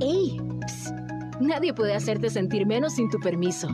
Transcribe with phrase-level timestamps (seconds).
[0.00, 0.38] ¡Ey!
[0.66, 0.94] Psst.
[1.40, 3.68] Nadie puede hacerte sentir menos sin tu permiso.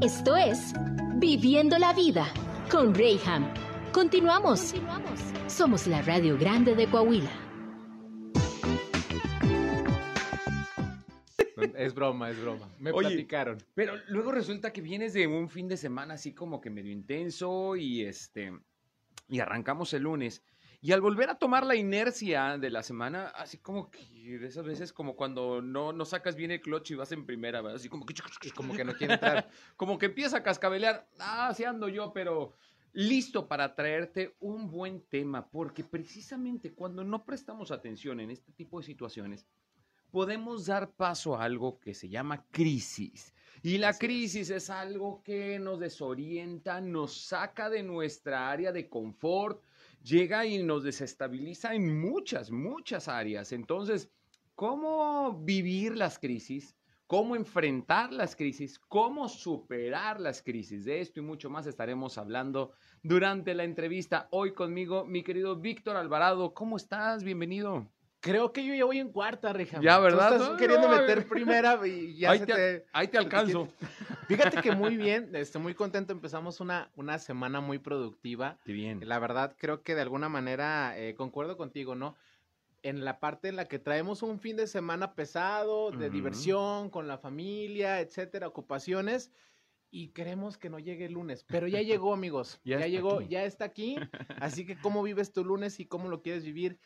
[0.00, 0.72] Esto es
[1.16, 2.26] Viviendo la Vida
[2.70, 3.52] con Rayham.
[3.92, 4.74] Continuamos.
[5.48, 7.30] Somos la Radio Grande de Coahuila.
[11.76, 12.66] Es broma, es broma.
[12.78, 13.58] Me Oye, platicaron.
[13.74, 17.76] Pero luego resulta que vienes de un fin de semana así como que medio intenso
[17.76, 18.52] y este
[19.28, 20.42] y arrancamos el lunes.
[20.82, 24.00] Y al volver a tomar la inercia de la semana, así como que
[24.38, 27.60] de esas veces como cuando no, no sacas bien el clutch y vas en primera,
[27.60, 27.76] ¿verdad?
[27.76, 28.14] Así como que,
[28.54, 29.50] Como que no quiere entrar.
[29.76, 31.06] como que empieza a cascabelear.
[31.18, 32.54] Ah, así ando yo, pero
[32.92, 38.80] listo para traerte un buen tema, porque precisamente cuando no prestamos atención en este tipo
[38.80, 39.46] de situaciones,
[40.10, 43.34] podemos dar paso a algo que se llama crisis.
[43.62, 49.62] Y la crisis es algo que nos desorienta, nos saca de nuestra área de confort,
[50.02, 53.52] llega y nos desestabiliza en muchas, muchas áreas.
[53.52, 54.10] Entonces,
[54.54, 56.76] ¿cómo vivir las crisis?
[57.06, 58.78] ¿Cómo enfrentar las crisis?
[58.78, 60.84] ¿Cómo superar las crisis?
[60.84, 64.28] De esto y mucho más estaremos hablando durante la entrevista.
[64.30, 66.54] Hoy conmigo, mi querido Víctor Alvarado.
[66.54, 67.24] ¿Cómo estás?
[67.24, 67.90] Bienvenido.
[68.20, 69.80] Creo que yo ya voy en cuarta, Rija.
[69.82, 70.28] Ya, ¿verdad?
[70.28, 71.22] Tú estás No, queriendo no, meter eh.
[71.22, 72.86] primera y ya ahí, se te, te...
[72.92, 73.66] ahí te alcanzo.
[74.30, 76.12] Fíjate que muy bien, estoy muy contento.
[76.12, 78.58] Empezamos una, una semana muy productiva.
[78.64, 79.06] Qué bien.
[79.08, 82.16] La verdad, creo que de alguna manera eh, concuerdo contigo, ¿no?
[82.82, 86.10] En la parte en la que traemos un fin de semana pesado, de Ujú.
[86.10, 89.32] diversión, con la familia, etcétera, ocupaciones,
[89.90, 91.44] y queremos que no llegue el lunes.
[91.44, 92.62] Pero ya llegó, amigos.
[92.76, 93.22] Ya ya llegó, aquí.
[93.22, 94.08] ya está aquí.
[94.38, 96.80] Así que, ¿cómo vives tu lunes y cómo lo quieres vivir?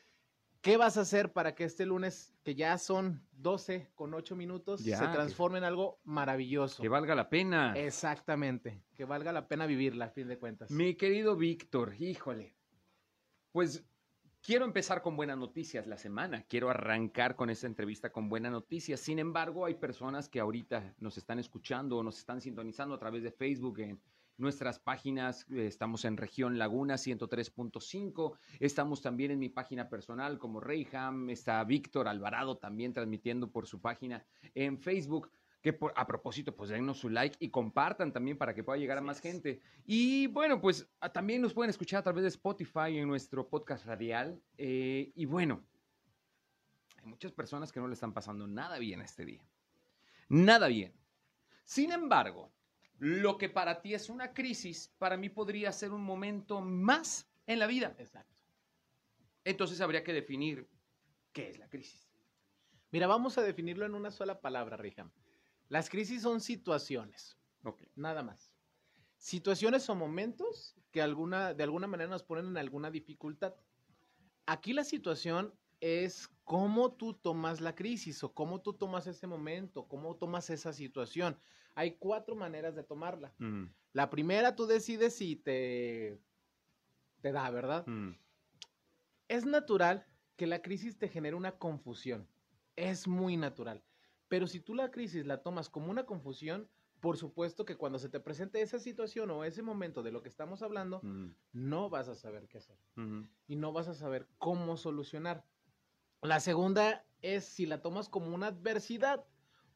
[0.65, 4.83] ¿Qué vas a hacer para que este lunes, que ya son 12 con 8 minutos,
[4.83, 6.83] Ya, se que- transforme en algo maravilloso?
[6.83, 7.75] Que valga la pena.
[7.77, 10.71] Exactamente, que valga la pena vivirla, a fin de cuentas.
[10.71, 12.57] Mi querido Víctor, híjole.
[13.53, 13.85] Pues
[14.41, 16.45] quiero empezar con buenas noticias la semana.
[16.49, 19.01] Quiero arrancar con esta entrevista con buenas noticias.
[19.01, 23.23] Sin embargo, hay personas que ahorita nos están escuchando o nos están sintonizando a través
[23.23, 24.01] de Facebook en
[24.37, 25.47] nuestras páginas.
[25.51, 28.37] Eh, Estamos en región Laguna 103.5.
[28.61, 31.31] Estamos también en mi página personal como Reyham.
[31.31, 34.25] Está Víctor Alvarado también transmitiendo por su página
[34.55, 35.31] en Facebook.
[35.63, 38.99] Que por- a propósito, pues denos su like y compartan también para que pueda llegar
[38.99, 39.63] a más gente.
[39.87, 43.87] Y bueno, pues ah, también nos pueden escuchar a través de Spotify en nuestro podcast
[43.87, 44.39] radial.
[44.59, 45.63] Eh, y bueno,
[47.03, 49.43] hay muchas personas que no le están pasando nada bien este día.
[50.29, 50.93] Nada bien.
[51.65, 52.51] Sin embargo,
[52.99, 57.59] lo que para ti es una crisis, para mí podría ser un momento más en
[57.59, 57.95] la vida.
[57.99, 58.35] Exacto.
[59.45, 60.69] Entonces habría que definir
[61.33, 62.09] qué es la crisis.
[62.91, 65.11] Mira, vamos a definirlo en una sola palabra, Riham.
[65.69, 67.37] Las crisis son situaciones,
[67.97, 68.53] nada más.
[69.17, 73.55] Situaciones o momentos que alguna, de alguna manera nos ponen en alguna dificultad.
[74.47, 79.89] Aquí la situación es cómo tú tomas la crisis o cómo tú tomas ese momento,
[79.89, 81.39] cómo tomas esa situación.
[81.75, 83.35] Hay cuatro maneras de tomarla.
[83.39, 86.21] Mm, La primera, tú decides si te,
[87.21, 87.87] te da, ¿verdad?
[87.87, 88.13] mm.
[89.29, 92.29] Es natural que la crisis te genere una confusión.
[92.77, 93.85] Es muy natural.
[94.29, 96.69] Pero si tú la crisis la tomas como una confusión,
[97.01, 100.29] por supuesto que cuando se te presente esa situación o ese momento de lo que
[100.29, 102.79] estamos hablando, Mm, no vas a saber qué hacer
[103.47, 105.45] y no vas a saber cómo solucionar.
[106.23, 109.25] La segunda es si la tomas como una adversidad,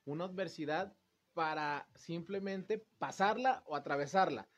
[0.06, 0.96] una adversidad
[1.38, 4.48] para simplemente pasarla o atravesarla.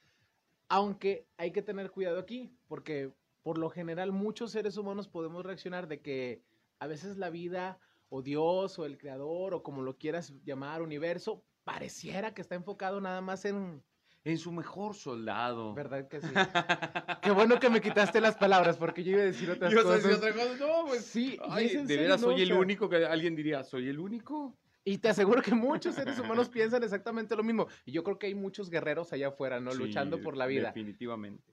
[0.71, 5.89] Aunque hay que tener cuidado aquí, porque por lo general muchos seres humanos podemos reaccionar
[5.89, 6.43] de que
[6.79, 11.45] a veces la vida o Dios o el creador o como lo quieras llamar, universo,
[11.65, 13.85] pareciera que está enfocado nada más en...
[14.25, 15.75] En su mejor soldado.
[15.75, 16.29] ¿Verdad que sí?
[17.23, 20.03] Qué bueno que me quitaste las palabras porque yo iba a decir otras a cosas.
[20.03, 20.57] decir otra cosa.
[20.67, 21.05] No, pues.
[21.05, 22.29] Sí, Ay, de veras ¿no?
[22.29, 24.57] soy O el sea, único que alguien diría, ¿soy el único?
[24.85, 27.67] Y te aseguro que muchos seres humanos piensan exactamente lo mismo.
[27.85, 29.73] Y yo creo que hay muchos guerreros allá afuera, ¿no?
[29.73, 30.69] Sí, Luchando por la vida.
[30.69, 31.53] Definitivamente.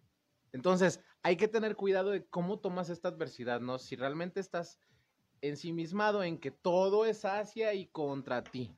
[0.54, 3.80] Entonces, hay que tener cuidado de cómo tomas esta adversidad, ¿no?
[3.80, 4.80] Si realmente estás
[5.42, 8.76] ensimismado en que todo es hacia y contra ti.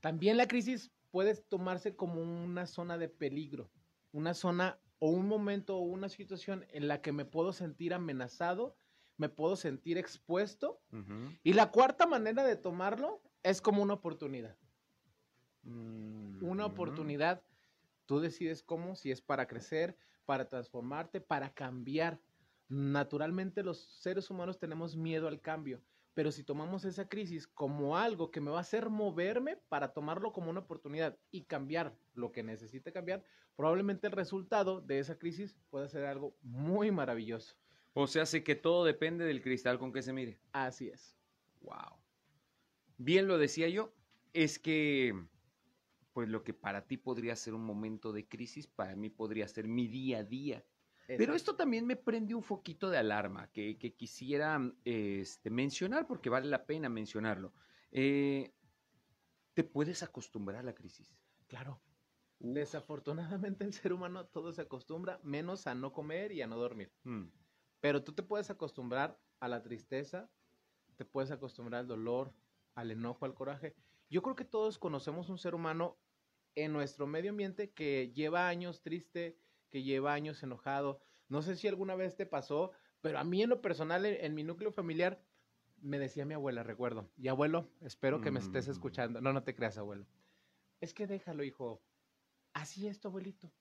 [0.00, 3.70] También la crisis puede tomarse como una zona de peligro,
[4.12, 8.76] una zona o un momento o una situación en la que me puedo sentir amenazado,
[9.16, 10.80] me puedo sentir expuesto.
[10.92, 11.36] Ujú.
[11.42, 14.56] Y la cuarta manera de tomarlo es como una oportunidad.
[15.62, 16.72] Mm, Una ujú.
[16.72, 17.42] oportunidad,
[18.06, 22.20] tú decides cómo, si es para crecer, para transformarte, para cambiar.
[22.68, 25.82] Naturalmente los seres humanos tenemos miedo al cambio,
[26.14, 30.32] pero si tomamos esa crisis como algo que me va a hacer moverme para tomarlo
[30.32, 33.24] como una oportunidad y cambiar lo que necesite cambiar,
[33.56, 37.56] probablemente el resultado de esa crisis pueda ser algo muy maravilloso.
[37.94, 40.40] O sea, sé que todo depende del cristal con que se mire.
[40.52, 41.18] Así es.
[41.60, 42.01] Wow.
[43.04, 43.94] Bien lo decía yo,
[44.32, 45.14] es que
[46.12, 49.66] pues lo que para ti podría ser un momento de crisis, para mí podría ser
[49.66, 50.64] mi día a día.
[51.06, 56.48] Pero esto también me prende un foquito de alarma que, quisiera este, mencionar porque vale
[56.48, 57.52] la pena mencionarlo.
[57.90, 58.54] Eh,
[59.52, 61.14] ¿Te puedes acostumbrar a la crisis?
[61.48, 61.82] Claro.
[62.38, 66.92] Desafortunadamente el ser humano todo se acostumbra, menos a no comer y a no dormir.
[67.04, 67.26] Mm.
[67.80, 70.30] Pero tú te puedes acostumbrar a la tristeza,
[70.96, 72.32] te puedes acostumbrar al dolor,
[72.74, 73.74] al enojo, al coraje.
[74.10, 75.98] Yo creo que todos conocemos un ser humano
[76.54, 79.38] en nuestro medio ambiente que lleva años triste,
[79.70, 81.00] que lleva años enojado.
[81.28, 84.44] No sé si alguna vez te pasó, pero a mí en lo personal, en mi
[84.44, 85.24] núcleo familiar,
[85.80, 88.70] me decía mi abuela, recuerdo, y abuelo, espero que me estés mm.
[88.70, 89.20] escuchando.
[89.20, 90.06] No, no te creas, abuelo.
[90.80, 91.82] Es que déjalo, hijo.
[92.52, 93.52] Así es tu abuelito.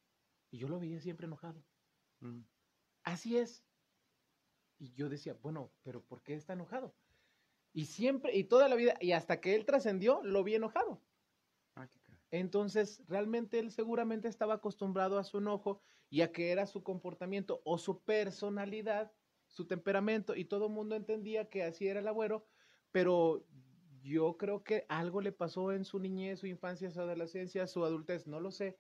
[0.52, 1.64] Y yo lo veía siempre enojado.
[2.20, 2.42] Mm.
[3.04, 3.66] Así es.
[4.78, 6.94] Y yo decía, bueno, pero ¿por qué está enojado?
[7.74, 11.02] Y siempre, y toda la vida, y hasta que él trascendió, lo vi enojado.
[11.76, 11.88] Ah,
[12.32, 17.62] Entonces, realmente él seguramente estaba acostumbrado a su enojo y a que era su comportamiento
[17.64, 19.12] o su personalidad
[19.52, 22.48] su temperamento y todo el mundo entendía que así era el abuelo,
[22.92, 23.46] pero
[24.02, 28.28] yo creo que algo le pasó en su niñez, su infancia, su adolescencia, su adultez,
[28.28, 28.80] no lo sé,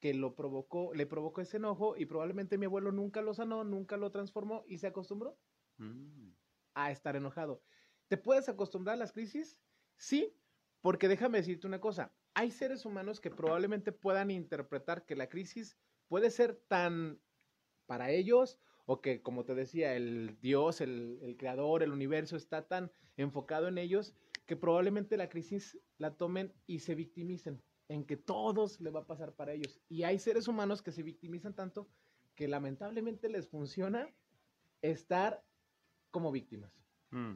[0.00, 3.96] que lo provocó, le provocó ese enojo y probablemente mi abuelo nunca lo sanó, nunca
[3.96, 5.38] lo transformó y se acostumbró
[5.78, 6.30] mm.
[6.74, 7.62] a estar enojado.
[8.08, 9.58] ¿Te puedes acostumbrar a las crisis?
[9.96, 10.34] Sí,
[10.80, 15.76] porque déjame decirte una cosa, hay seres humanos que probablemente puedan interpretar que la crisis
[16.08, 17.20] puede ser tan
[17.86, 22.90] para ellos o que, como te decía, el Dios, el, creador, el universo está tan
[23.16, 24.14] enfocado en ellos
[24.46, 29.06] que probablemente la crisis la tomen y se victimicen en que todos le va a
[29.06, 29.80] pasar para ellos.
[29.88, 31.88] Y hay seres humanos que se victimizan tanto
[32.34, 34.08] que lamentablemente les funciona
[34.80, 35.44] estar
[36.10, 36.72] como víctimas,
[37.10, 37.34] mm.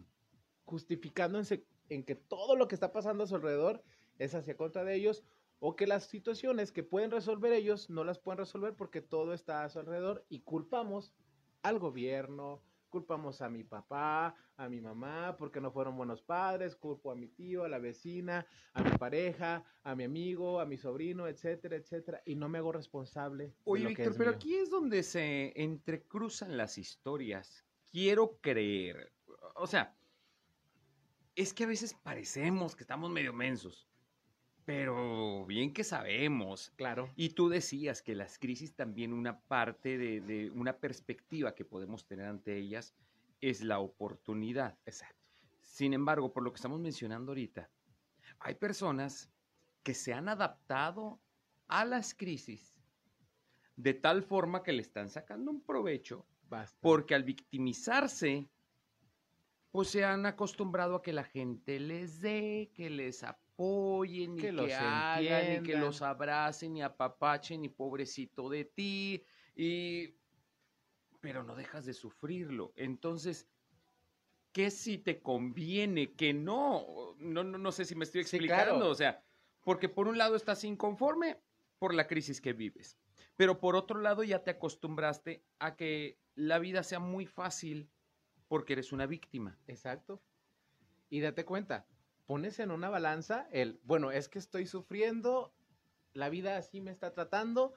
[0.65, 3.83] Justificándose en que todo lo que está pasando a su alrededor
[4.19, 5.25] es hacia contra de ellos
[5.59, 9.65] o que las situaciones que pueden resolver ellos no las pueden resolver porque todo está
[9.65, 11.15] a su alrededor y culpamos
[11.63, 17.11] al gobierno, culpamos a mi papá, a mi mamá, porque no fueron buenos padres, culpo
[17.11, 21.27] a mi tío, a la vecina, a mi pareja, a mi amigo, a mi sobrino,
[21.27, 23.55] etcétera, etcétera, y no me hago responsable.
[23.65, 27.65] Oye, Víctor, pero aquí es donde se entrecruzan las historias.
[27.91, 29.13] Quiero creer,
[29.55, 29.97] o sea,
[31.35, 33.89] es que a veces parecemos que estamos medio mensos.
[34.65, 36.73] Pero bien que sabemos.
[36.77, 37.11] Claro.
[37.17, 42.27] Y tú decías que las crisis también una parte de, una perspectiva que podemos tener
[42.27, 42.95] ante ellas
[43.41, 44.79] es la oportunidad.
[44.87, 45.21] Exacto.
[45.61, 47.71] Sin embargo, por lo que estamos mencionando ahorita,
[48.39, 49.31] hay personas
[49.83, 51.21] que se han adaptado
[51.67, 52.77] a las crisis
[53.77, 56.27] de tal forma que le están sacando un provecho,
[56.81, 58.49] porque al victimizarse,
[59.73, 64.71] pues se han acostumbrado a que la gente les dé, que les apoyen, que, los
[64.71, 69.25] hagan, y que los abracen y apapachen y pobrecito de ti,
[69.57, 70.15] y
[71.21, 72.75] pero no dejas de sufrirlo.
[72.77, 73.49] Entonces,
[74.53, 76.13] ¿qué si te conviene?
[76.13, 79.25] Que no, no, no, no sé si me estoy explicando, o sea,
[79.65, 81.41] porque por un lado estás inconforme
[81.79, 82.99] por la crisis que vives,
[83.37, 87.89] pero por otro lado ya te acostumbraste a que la vida sea muy fácil
[88.53, 89.59] porque eres una víctima.
[89.67, 90.21] Exacto.
[91.09, 91.87] Y date cuenta,
[92.27, 95.55] pones en una balanza el, bueno, es que estoy sufriendo,
[96.13, 97.73] la vida así me está tratando,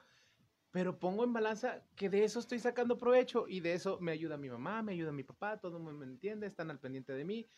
[0.72, 4.36] pero pongo en balanza que de eso estoy sacando provecho y de eso me ayuda
[4.36, 7.24] mi mamá, me ayuda mi papá, todo el mundo me entiende, están al pendiente de
[7.24, 7.48] mí.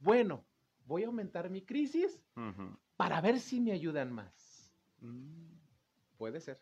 [0.00, 0.44] Bueno,
[0.84, 2.20] voy a aumentar mi crisis
[2.96, 4.74] para ver si me ayudan más.
[4.98, 5.60] Mm.
[6.16, 6.60] Puede ser.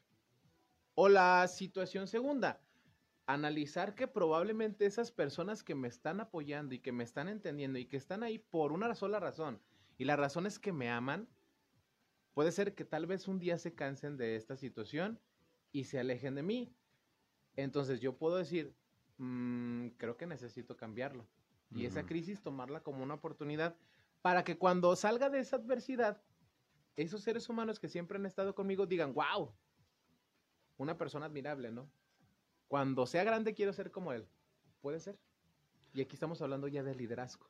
[0.95, 2.61] O la situación segunda,
[3.33, 7.87] analizar que probablemente esas personas que me están apoyando y que me están entendiendo y
[7.87, 9.61] que están ahí por una sola razón,
[9.99, 11.29] y la razón es que me aman,
[12.35, 15.21] puede ser que tal vez un día se cansen de esta situación
[15.71, 16.75] y se alejen de mí.
[17.57, 18.75] Entonces yo puedo decir,
[19.19, 21.27] mm, creo que necesito cambiarlo.
[21.75, 23.77] Y esa crisis tomarla como una oportunidad
[24.21, 26.23] para que cuando salga de esa adversidad,
[26.97, 29.55] esos seres humanos que siempre han estado conmigo digan, wow,
[30.77, 31.91] una persona admirable, ¿no?
[32.73, 34.27] Cuando sea grande quiero ser como él.
[34.81, 35.19] Puede ser.
[35.93, 37.47] Y aquí estamos hablando ya de liderazgo.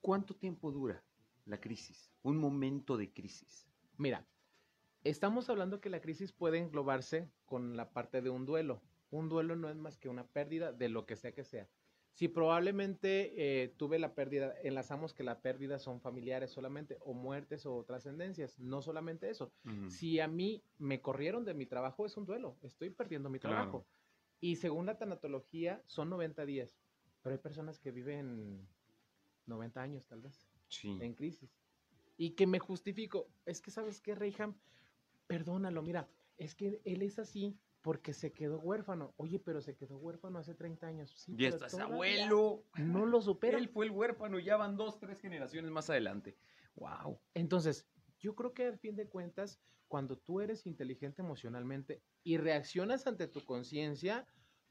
[0.00, 1.04] ¿Cuánto tiempo dura?
[1.44, 3.68] la crisis, un momento de crisis?
[3.96, 4.26] Mira,
[5.04, 8.82] estamos hablando que la crisis puede englobarse con la parte de un duelo.
[9.10, 11.68] Un duelo no es más que una pérdida de lo que sea que sea.
[12.14, 17.66] Si probablemente eh, tuve la pérdida, enlazamos que la pérdida son familiares solamente, o muertes
[17.66, 19.52] o trascendencias, no solamente eso.
[19.86, 23.86] Si a mí me corrieron de mi trabajo, es un duelo, estoy perdiendo mi trabajo.
[24.40, 26.78] Y según la tanatología, son 90 días,
[27.22, 28.68] pero hay personas que viven
[29.46, 30.48] 90 años tal vez
[30.82, 31.50] en crisis.
[32.18, 33.28] y que me justifico.
[33.44, 34.54] Es que, ¿sabes qué, Reyham?
[35.26, 39.14] Perdónalo, mira, es que él es así porque se quedó huérfano.
[39.16, 41.12] Oye, pero se quedó huérfano hace 30 años.
[41.16, 42.64] Sí, y estás abuelo.
[42.76, 43.58] No lo supera.
[43.58, 46.36] Él fue el huérfano, ya van dos, tres generaciones más adelante.
[46.74, 47.20] Wow.
[47.34, 47.86] Entonces,
[48.18, 53.26] yo creo que al fin de cuentas, cuando tú eres inteligente emocionalmente y reaccionas ante
[53.28, 54.26] tu conciencia,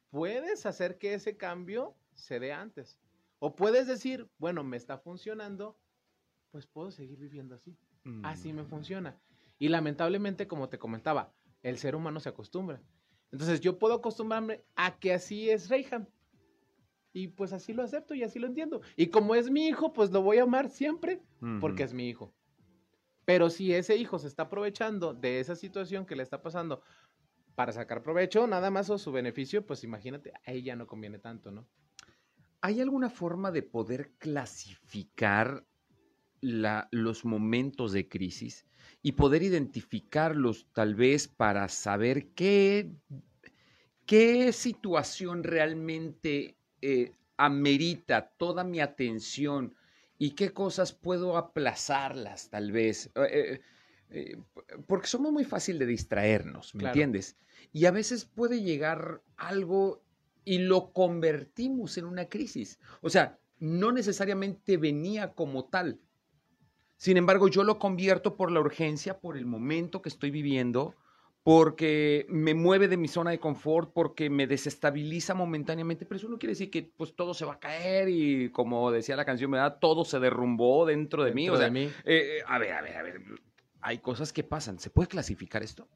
[0.10, 3.00] puedes hacer que ese cambio se dé antes.
[3.40, 5.78] O puedes decir, bueno, me está funcionando,
[6.52, 7.78] pues puedo seguir viviendo así.
[8.24, 8.68] Así me Mm.
[8.70, 9.20] funciona.
[9.58, 11.34] Y lamentablemente, como te comentaba,
[11.64, 12.82] el ser humano se acostumbra.
[13.32, 16.06] Entonces yo puedo acostumbrarme a que así es Reyham.
[17.14, 18.82] Y pues así lo acepto y así lo entiendo.
[18.98, 21.22] Y como es mi hijo, pues lo voy a amar siempre
[21.62, 22.34] porque es mi hijo.
[23.26, 26.84] Pero si ese hijo se está aprovechando de esa situación que le está pasando
[27.56, 31.52] para sacar provecho, nada más o su beneficio, pues imagínate, a ella no conviene tanto,
[31.52, 31.68] ¿no?
[32.62, 35.66] ¿Hay alguna forma de poder clasificar
[36.42, 38.66] la- los momentos de crisis
[39.02, 42.92] y poder identificarlos tal vez para saber qué,
[44.06, 49.76] qué situación realmente eh, amerita toda mi atención
[50.18, 53.12] y qué cosas puedo aplazarlas tal vez?
[53.16, 53.62] Eh,
[54.10, 54.38] eh,
[54.88, 56.94] porque somos muy fácil de distraernos, ¿me Claro.
[56.94, 57.38] entiendes?
[57.74, 60.04] Y a veces puede llegar algo
[60.46, 62.80] y lo convertimos en una crisis.
[63.02, 66.00] O sea, no necesariamente venía como tal.
[66.98, 70.96] Sin embargo, yo lo convierto por la urgencia, por el momento que estoy viviendo,
[71.46, 76.40] porque me mueve de mi zona de confort, porque me desestabiliza momentáneamente, pero eso no
[76.40, 79.78] quiere decir que pues todo se va a caer y como decía la canción, ¿verdad?
[79.80, 81.44] Todo se derrumbó dentro de mí.
[81.44, 81.92] Dentro O sea, de mí.
[82.04, 83.22] eh, a ver, a ver, a ver.
[83.82, 84.80] Hay cosas que pasan.
[84.80, 85.88] ¿Se puede clasificar esto?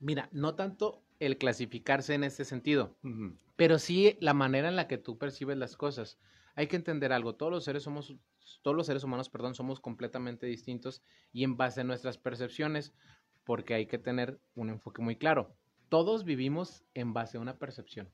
[0.00, 3.36] Mira, no tanto el clasificarse en este sentido, Ujú.
[3.56, 6.18] pero sí la manera en la que tú percibes las cosas.
[6.54, 8.16] Hay que entender algo, todos los seres somos
[8.62, 12.94] todos los seres humanos, perdón, somos completamente distintos y en base a nuestras percepciones,
[13.46, 15.56] porque hay que tener un enfoque muy claro.
[15.88, 18.10] Todos vivimos en base a una percepción.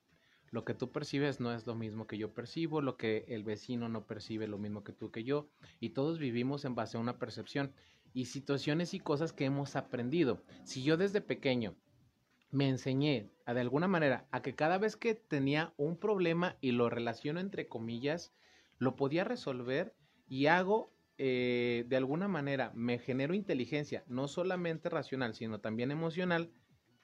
[0.51, 3.89] Lo que tú percibes no es lo mismo que yo percibo, lo que el vecino
[3.89, 5.49] no percibe lo mismo que tú que yo,
[5.81, 7.73] y todos vivimos en base a una percepción
[8.13, 10.45] y situaciones y cosas que hemos aprendido.
[10.65, 11.75] Si yo desde pequeño
[12.51, 16.91] me enseñé de alguna manera a que cada vez que tenía un problema y lo
[16.91, 18.35] relaciono entre comillas,
[18.77, 19.97] lo podía resolver
[20.29, 26.51] y hago eh, de alguna manera, me genero inteligencia, no solamente racional, sino también emocional,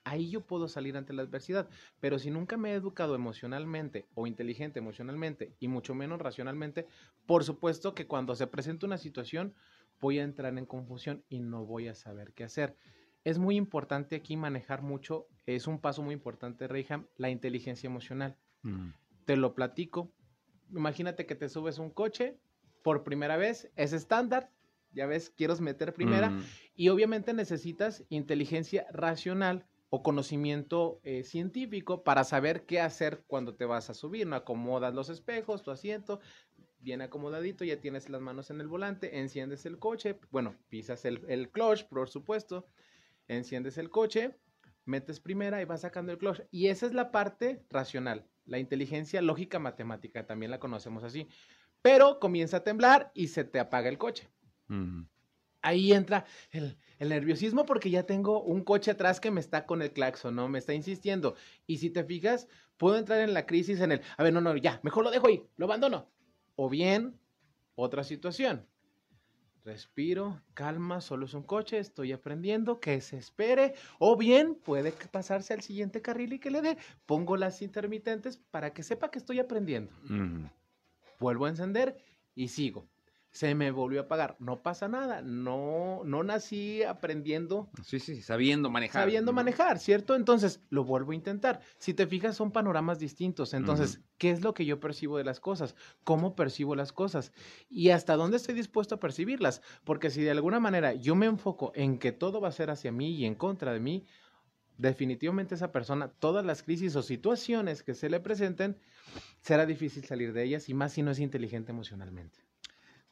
[0.04, 1.68] ahí yo puedo salir ante la adversidad.
[2.00, 6.86] Pero si nunca me he educado emocionalmente o inteligente emocionalmente y mucho menos racionalmente,
[7.26, 9.54] por supuesto que cuando se presenta una situación
[10.00, 12.76] voy a entrar en confusión y no voy a saber qué hacer.
[13.24, 18.36] Es muy importante aquí manejar mucho, es un paso muy importante, Reyham, la inteligencia emocional.
[18.64, 18.92] Ujú.
[19.24, 20.12] Te lo platico.
[20.70, 22.38] Imagínate que te subes un coche
[22.82, 24.50] por primera vez, es estándar,
[24.92, 26.44] ya ves, quieres meter primera, Mm.
[26.74, 33.64] y obviamente necesitas inteligencia racional o conocimiento eh, científico para saber qué hacer cuando te
[33.64, 34.26] vas a subir.
[34.26, 36.20] No acomodas los espejos, tu asiento,
[36.80, 41.24] bien acomodadito, ya tienes las manos en el volante, enciendes el coche, bueno, pisas el,
[41.28, 42.66] el clutch, por supuesto,
[43.28, 44.36] enciendes el coche,
[44.84, 46.40] metes primera y vas sacando el clutch.
[46.50, 51.28] Y esa es la parte racional, la inteligencia lógica matemática, también la conocemos así.
[51.82, 54.28] Pero comienza a temblar y se te apaga el coche
[55.62, 59.82] ahí entra el, el nerviosismo porque ya tengo un coche atrás que me está con
[59.82, 60.48] el claxon, ¿no?
[60.48, 61.34] Me está insistiendo.
[61.66, 64.56] Y si te fijas, puedo entrar en la crisis en el, a ver, no, no,
[64.56, 66.08] ya, mejor lo dejo ahí, lo abandono.
[66.56, 67.18] O bien,
[67.74, 68.66] otra situación.
[69.64, 73.74] Respiro, calma, solo es un coche, estoy aprendiendo, que se espere.
[73.98, 76.78] O bien, puede pasarse al siguiente carril y que le dé.
[77.04, 79.92] Pongo las intermitentes para que sepa que estoy aprendiendo.
[81.18, 81.96] Vuelvo a encender
[82.34, 82.88] y sigo.
[83.30, 84.36] Se me volvió a apagar.
[84.40, 85.20] No pasa nada.
[85.20, 89.02] No, no nací aprendiendo, Sí, sí, sabiendo manejar.
[89.02, 90.14] sabiendo manejar, ¿cierto?
[90.16, 91.60] Entonces lo vuelvo a intentar.
[91.76, 93.52] Si te fijas, son panoramas distintos.
[93.52, 94.00] Entonces.
[94.16, 95.76] ¿qué es lo que yo percibo de las cosas?
[96.04, 97.32] ¿Cómo percibo las cosas?
[97.68, 99.60] Y hasta dónde estoy dispuesto a percibirlas.
[99.84, 102.92] Porque si de alguna manera yo me enfoco en que todo va a ser hacia
[102.92, 104.06] mí y en contra de mí,
[104.78, 108.78] definitivamente esa persona, todas las crisis o situaciones que se le presenten,
[109.42, 112.38] será difícil salir de ellas y más si no es inteligente emocionalmente.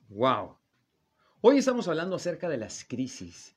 [0.08, 0.56] Wow.
[1.42, 3.56] Hoy estamos hablando acerca de las crisis.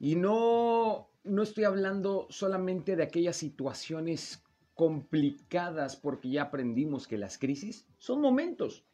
[0.00, 4.42] Y no, no estoy hablando solamente de aquellas situaciones
[4.74, 8.84] complicadas porque ya aprendimos que las crisis son momentos.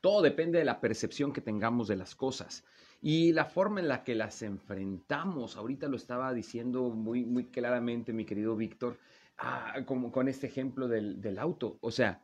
[0.00, 2.64] Todo depende de la percepción que tengamos de las cosas
[3.04, 5.56] y la forma en la que las enfrentamos.
[5.56, 8.96] Ahorita lo estaba diciendo muy, muy claramente mi querido Víctor,
[9.38, 11.78] ah, como con este ejemplo del, del auto.
[11.80, 12.22] O sea,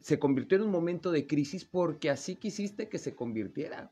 [0.00, 3.90] se convirtió en un momento de crisis porque así quisiste que se convirtiera.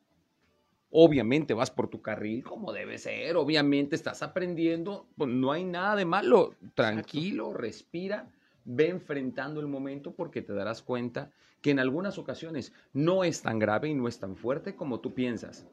[0.91, 5.97] Obviamente vas por tu carril como debe ser, obviamente estás aprendiendo, pues no hay nada
[5.97, 6.55] de malo.
[6.75, 8.31] Tranquilo, respira,
[8.67, 13.59] ve enfrentando el momento porque te darás cuenta que en algunas ocasiones no es tan
[13.59, 15.67] grave y no es tan fuerte como tú piensas.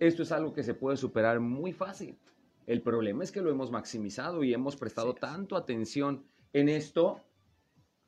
[0.00, 2.18] Esto es algo que se puede superar muy fácil.
[2.66, 7.20] El problema es que lo hemos maximizado y hemos prestado tanto atención en esto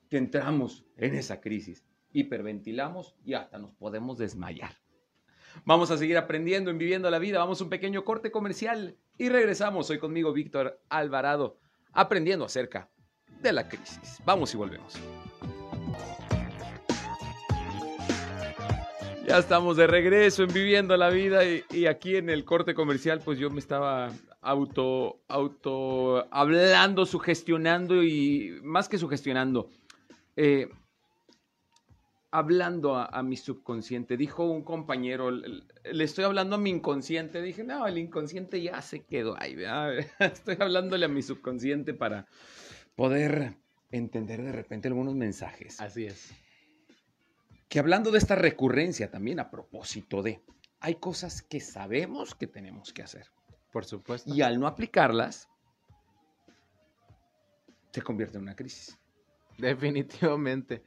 [0.09, 4.73] que entramos en esa crisis, hiperventilamos y hasta nos podemos desmayar.
[5.65, 7.39] Vamos a seguir aprendiendo en Viviendo la Vida.
[7.39, 9.91] Vamos a un pequeño corte comercial y regresamos.
[9.91, 11.59] Hoy conmigo Víctor Alvarado,
[11.93, 12.91] aprendiendo acerca
[13.41, 14.21] de la crisis.
[14.25, 14.95] Vamos y volvemos.
[19.27, 23.41] Ya estamos de regreso en Viviendo la Vida y, aquí en el corte comercial pues
[23.41, 29.69] yo me estaba auto, auto hablando, sugestionando y más que sugestionando,
[30.37, 30.69] eh,
[32.31, 34.17] hablando a, mi subconsciente.
[34.17, 37.43] Dijo un compañero, le, estoy hablando a mi inconsciente.
[37.43, 39.57] Dije, no, el inconsciente ya se quedó ahí.
[40.21, 42.29] Estoy hablándole a mi subconsciente para
[42.95, 43.57] poder
[43.91, 45.81] entender de repente algunos mensajes.
[45.81, 46.46] Así es
[47.69, 50.43] que hablando de esta recurrencia también a propósito de,
[50.81, 53.27] hay cosas que sabemos que tenemos que hacer.
[53.73, 54.33] Por supuesto.
[54.33, 55.49] Y al no aplicarlas,
[57.93, 58.99] se convierte en una crisis.
[59.59, 60.83] Definitivamente.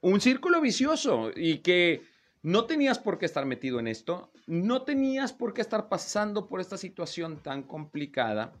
[0.00, 2.02] Un círculo vicioso y que
[2.42, 6.60] no tenías por qué estar metido en esto, no tenías por qué estar pasando por
[6.60, 8.52] esta situación tan complicada,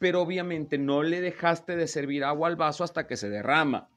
[0.00, 3.88] pero obviamente no le dejaste de servir agua al vaso hasta que se derrama.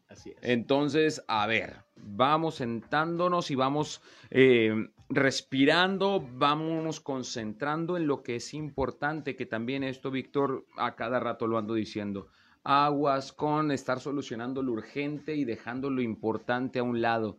[0.41, 8.53] Entonces, a ver, vamos sentándonos y vamos eh, respirando, vámonos concentrando en lo que es
[8.53, 12.27] importante, que también esto, Víctor, a cada rato lo ando diciendo.
[12.63, 17.38] Aguas con estar solucionando lo urgente y dejando lo importante a un lado.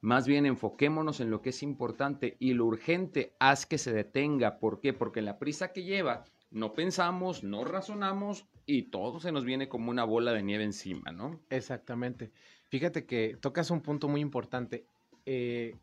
[0.00, 4.58] Más bien enfoquémonos en lo que es importante y lo urgente haz que se detenga.
[4.58, 4.92] ¿Por qué?
[4.92, 9.68] Porque en la prisa que lleva no pensamos, no razonamos y todo se nos viene
[9.68, 11.40] como una bola de nieve encima, ¿no?
[11.50, 12.30] Exactamente.
[12.68, 14.86] Fíjate que tocas un punto muy importante.
[15.26, 15.76] Eh,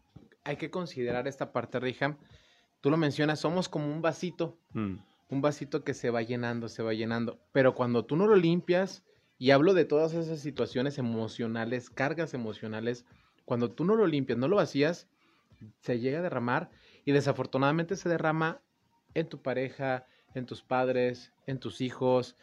[0.44, 2.18] hay que considerar esta parte, Riham.
[2.82, 4.96] Tú lo mencionas, somos como un vasito, mm.
[5.30, 7.40] un vasito que se va llenando, se va llenando.
[7.52, 9.04] Pero cuando tú no lo limpias,
[9.38, 13.06] y hablo de todas esas situaciones emocionales, cargas emocionales,
[13.46, 15.08] cuando tú no lo limpias, no lo vacías,
[15.82, 16.70] se llega a derramar
[17.06, 18.62] y desafortunadamente se derrama
[19.14, 22.36] en tu pareja, en tus padres, en tus hijos,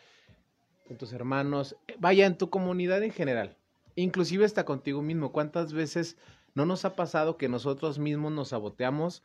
[0.88, 3.56] en tus hermanos, vaya, en tu comunidad en general,
[3.94, 5.32] inclusive hasta contigo mismo.
[5.32, 6.16] ¿Cuántas veces
[6.54, 9.22] no nos ha pasado que nosotros mismos nos saboteamos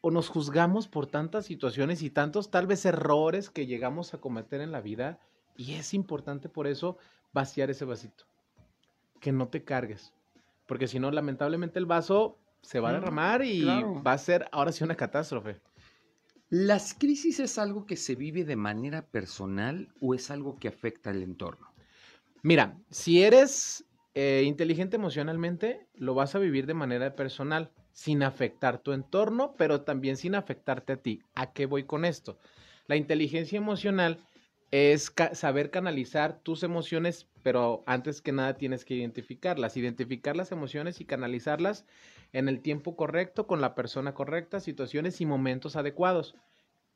[0.00, 4.60] o nos juzgamos por tantas situaciones y tantos tal vez errores que llegamos a cometer
[4.60, 5.18] en la vida?
[5.56, 6.98] Y es importante por eso
[7.32, 8.24] vaciar ese vasito,
[9.20, 10.12] que no te cargues,
[10.66, 14.72] porque si no, lamentablemente el vaso se va a derramar y va a ser ahora
[14.72, 15.60] sí una catástrofe.
[16.48, 21.10] ¿Las crisis es algo que se vive de manera personal o es algo que afecta
[21.10, 21.72] al entorno?
[22.42, 28.78] Mira, si eres eh, inteligente emocionalmente, lo vas a vivir de manera personal, sin afectar
[28.78, 31.20] tu entorno, pero también sin afectarte a ti.
[31.34, 32.38] ¿A qué voy con esto?
[32.86, 34.20] La inteligencia emocional
[34.70, 41.00] es saber canalizar tus emociones, pero antes que nada tienes que identificarlas, identificar las emociones
[41.00, 41.86] y canalizarlas
[42.32, 46.34] en el tiempo correcto, con la persona correcta, situaciones y momentos adecuados.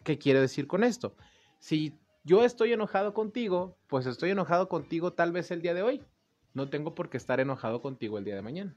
[0.03, 1.15] ¿Qué quiere decir con esto?
[1.59, 6.03] Si yo estoy enojado contigo, pues estoy enojado contigo tal vez el día de hoy.
[6.53, 8.77] No tengo por qué estar enojado contigo el día de mañana.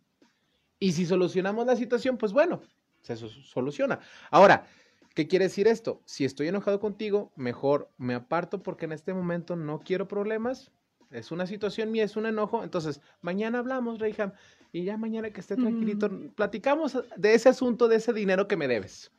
[0.80, 2.62] Y si solucionamos la situación, pues bueno,
[3.02, 4.00] se soluciona.
[4.30, 4.66] Ahora,
[5.14, 6.02] ¿qué quiere decir esto?
[6.06, 10.72] Si estoy enojado contigo, mejor me aparto porque en este momento no quiero problemas.
[11.12, 12.64] Es una situación mía, es un enojo.
[12.64, 14.34] Entonces, mañana hablamos, Reyham.
[14.72, 18.68] Y ya mañana que esté tranquilito, platicamos de ese asunto, de ese dinero que me
[18.68, 19.12] debes.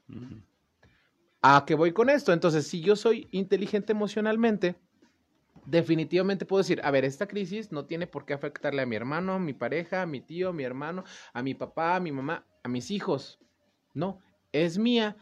[1.40, 2.33] ¿A qué voy con esto?
[2.33, 4.74] Entonces, si yo soy inteligente emocionalmente,
[5.66, 9.35] definitivamente puedo decir, a ver, esta crisis no tiene por qué afectarle a mi hermano,
[9.35, 12.44] a mi pareja, a mi tío, a mi hermano, a mi papá, a mi mamá,
[12.64, 13.38] a mis hijos.
[13.92, 14.20] No,
[14.52, 15.16] es mía.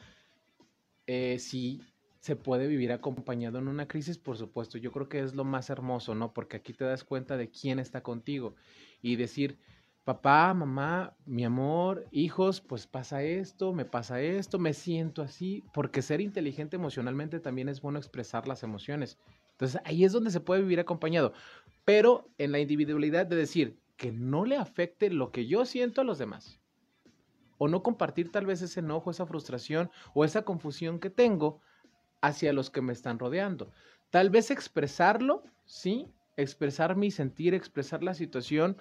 [1.07, 1.81] Eh, si
[2.23, 4.79] se puede vivir acompañado en una crisis, por supuesto.
[4.79, 6.33] Yo creo que es lo más hermoso, ¿no?
[6.33, 8.55] Porque aquí te das cuenta de quién está contigo
[9.03, 9.59] y decir,
[10.05, 16.01] papá, mamá, mi amor, hijos, pues pasa esto, me pasa esto, me siento así, porque
[16.01, 19.19] ser inteligente emocionalmente también es bueno expresar las emociones.
[19.51, 21.33] Entonces ahí es donde se puede vivir acompañado,
[21.85, 26.05] pero en la individualidad de decir que no le afecte lo que yo siento a
[26.05, 26.62] los demás.
[27.62, 31.61] O no compartir tal vez ese enojo, esa frustración o esa confusión que tengo
[32.20, 33.70] hacia los que me están rodeando.
[34.11, 38.77] Tal vez expresarlo, sí, expresar mi sentir, expresar la situación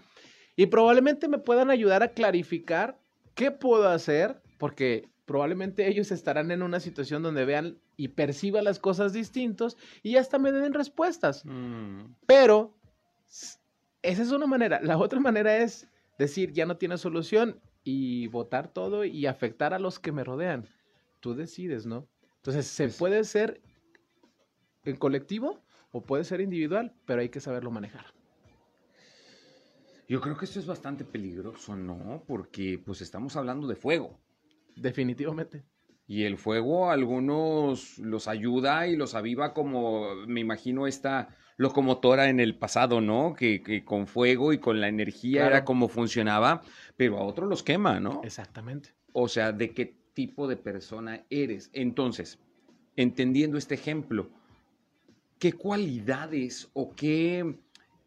[0.56, 2.98] y probablemente me puedan ayudar a clarificar
[3.36, 8.80] qué puedo hacer porque probablemente ellos estarán en una situación donde vean y perciban las
[8.80, 11.46] cosas distintos y hasta me den respuestas.
[11.46, 12.16] Mm.
[12.26, 12.76] Pero
[14.02, 14.80] esa es una manera.
[14.82, 19.80] La otra manera es decir, ya no tiene solución y votar todo y afectar a
[19.80, 20.68] los que me rodean.
[21.20, 22.08] Tú decides, ¿no?
[22.38, 23.62] Entonces, se puede ser
[24.84, 28.06] en colectivo o puede ser individual, pero hay que saberlo manejar.
[30.08, 32.24] Yo creo que esto es bastante peligroso, ¿no?
[32.28, 34.20] Porque pues estamos hablando de fuego.
[34.76, 35.64] Definitivamente.
[36.08, 42.30] Y el fuego a algunos los ayuda y los aviva como, me imagino, esta locomotora
[42.30, 43.36] en el pasado, ¿no?
[43.36, 45.56] Que, que con fuego y con la energía Claro.
[45.56, 46.62] era como funcionaba,
[46.98, 48.22] pero a otros los quema, ¿no?
[48.24, 48.90] Exactamente.
[49.14, 51.70] O sea, ¿de qué tipo de persona eres?
[51.74, 52.40] Entonces,
[52.96, 54.30] entendiendo este ejemplo,
[55.38, 57.56] ¿qué cualidades o qué,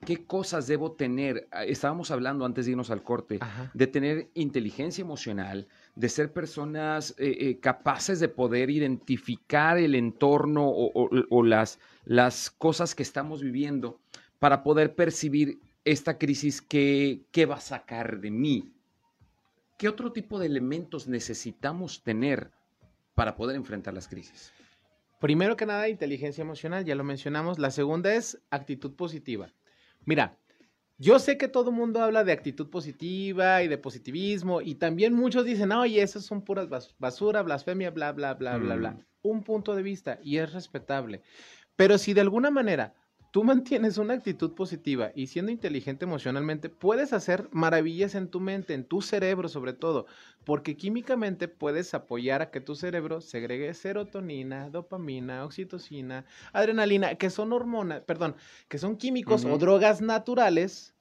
[0.05, 1.49] qué cosas debo tener?
[1.51, 3.71] Ah, Estábamos hablando antes de irnos al corte, Ajá.
[3.75, 10.67] de tener inteligencia emocional, de ser personas eh, eh, capaces de poder identificar el entorno
[10.69, 13.99] o, o- o las, las cosas que estamos viviendo
[14.38, 18.71] para poder percibir esta crisis que, que va a sacar de mí.
[19.79, 22.51] ¿Qué otro tipo de elementos necesitamos tener
[23.14, 24.53] para poder enfrentar las crisis?
[25.21, 27.59] Primero que nada, inteligencia emocional, ya lo mencionamos.
[27.59, 29.51] La segunda es actitud positiva.
[30.07, 30.38] Mira,
[30.99, 35.12] yo sé que todo el mundo habla de actitud positiva y de positivismo y también
[35.14, 38.90] muchos dicen, oye, esas son puras bas- basura, blasfemia, bla, bla, bla, bla, bla.
[38.93, 39.05] Mm.
[39.23, 41.23] Un punto de vista y es respetable.
[41.77, 42.95] Pero si de alguna manera
[43.35, 48.75] tú mantienes una actitud positiva y siendo inteligente emocionalmente, puedes hacer maravillas en tu mente,
[48.75, 50.07] en tu cerebro sobre todo,
[50.44, 57.53] porque químicamente puedes apoyar a que tu cerebro segregue serotonina, dopamina, oxitocina, adrenalina, que son
[57.53, 58.37] hormonas, perdón,
[58.68, 60.93] que son químicos o drogas naturales,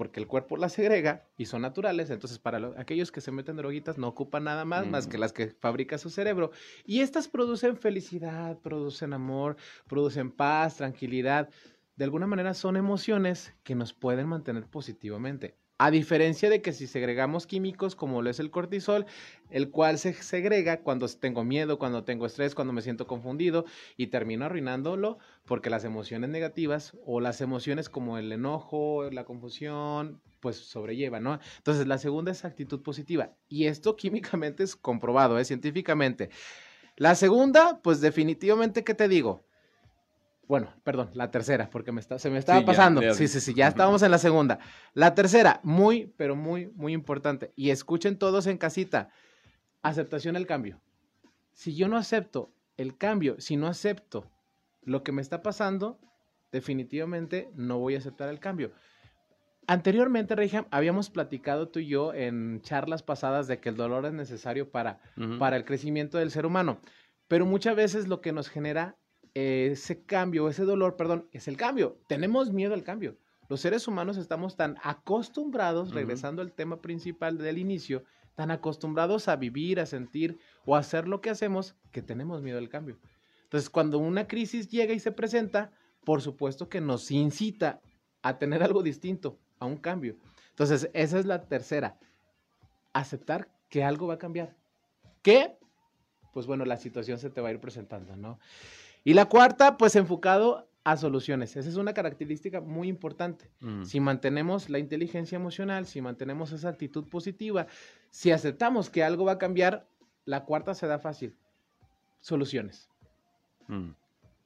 [0.00, 3.56] porque el cuerpo las segrega y son naturales, entonces para lo- aquellos que se meten
[3.56, 6.52] droguitas no ocupan nada más más que las que fabrica su cerebro.
[6.86, 11.50] Y estas producen felicidad, producen amor, producen paz, tranquilidad.
[11.96, 15.58] De alguna manera son emociones que nos pueden mantener positivamente.
[15.82, 19.06] A diferencia de que si segregamos químicos como lo es el cortisol,
[19.48, 23.64] el cual se segrega cuando tengo miedo, cuando tengo estrés, cuando me siento confundido
[23.96, 25.16] y termino arruinándolo
[25.46, 31.40] porque las emociones negativas o las emociones como el enojo, la confusión, pues sobrellevan, ¿no?
[31.56, 35.46] Entonces la segunda es actitud positiva y esto químicamente es comprobado, ¿eh?
[35.46, 36.28] científicamente.
[36.96, 39.46] La segunda, pues definitivamente, ¿qué te digo?
[40.50, 43.00] Bueno, perdón, la tercera, porque me está, se me estaba Sí, pasando.
[43.00, 43.14] ya.
[43.14, 44.58] Sí, sí, sí, ya estábamos en la segunda.
[44.94, 47.52] La tercera, muy, pero muy, muy importante.
[47.54, 49.10] Y escuchen todos en casita.
[49.82, 50.80] Aceptación al cambio.
[51.52, 54.28] Si yo no acepto el cambio, si no acepto
[54.82, 56.00] lo que me está pasando,
[56.50, 58.72] definitivamente no voy a aceptar el cambio.
[59.68, 64.12] Anteriormente, Reham, habíamos platicado tú y yo en charlas pasadas de que el dolor es
[64.14, 64.98] necesario para
[65.38, 66.80] para el crecimiento del ser humano.
[67.28, 68.96] Pero muchas veces lo que nos genera
[69.34, 71.98] ese cambio, ese dolor, perdón, es el cambio.
[72.06, 73.16] Tenemos miedo al cambio.
[73.48, 78.04] Los seres humanos estamos tan acostumbrados, regresando al tema principal del inicio,
[78.36, 82.58] tan acostumbrados a vivir, a sentir o a hacer lo que hacemos que tenemos miedo
[82.58, 82.98] al cambio.
[83.42, 85.72] Entonces, cuando una crisis llega y se presenta,
[86.04, 87.80] por supuesto que nos incita
[88.22, 90.16] a tener algo distinto, a un cambio.
[90.50, 91.98] Entonces, esa es la tercera.
[92.92, 94.54] Aceptar que algo va a cambiar.
[95.22, 95.58] ¿Qué?
[96.32, 98.38] Pues bueno, la situación se te va a ir presentando, ¿no?
[99.04, 101.56] Y la cuarta, pues enfocado a soluciones.
[101.56, 103.50] Esa es una característica muy importante.
[103.60, 103.84] Mm.
[103.84, 107.66] Si mantenemos la inteligencia emocional, si mantenemos esa actitud positiva,
[108.10, 109.86] si aceptamos que algo va a cambiar,
[110.24, 111.36] la cuarta se da fácil.
[112.20, 112.90] Soluciones.
[113.68, 113.90] Mm.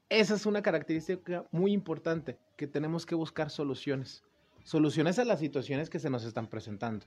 [0.08, 4.22] Esa es una característica muy importante, que tenemos que buscar soluciones.
[4.64, 7.06] Soluciones a las situaciones que se nos están presentando.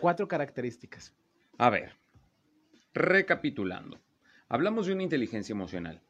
[0.00, 1.14] Cuatro características.
[1.58, 1.92] A ver,
[2.94, 3.98] recapitulando.
[4.52, 6.02] Hablamos de una inteligencia emocional.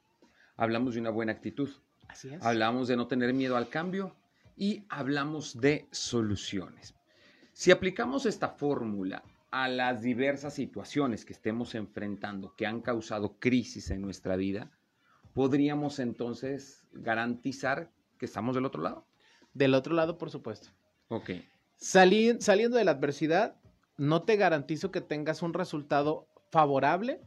[0.56, 1.70] Hablamos de una buena actitud.
[2.08, 2.42] Así es.
[2.44, 4.16] Hablamos de no tener miedo al cambio
[4.56, 6.92] y hablamos de soluciones.
[7.52, 13.92] Si aplicamos esta fórmula a las diversas situaciones que estemos enfrentando que han causado crisis
[13.92, 14.72] en nuestra vida,
[15.34, 19.06] podríamos entonces garantizar que estamos del otro lado.
[19.54, 20.68] Del otro lado, por supuesto.
[21.06, 21.30] Ok.
[21.76, 23.54] Sali- saliendo de la adversidad,
[23.98, 27.20] no te garantizo que tengas un resultado favorable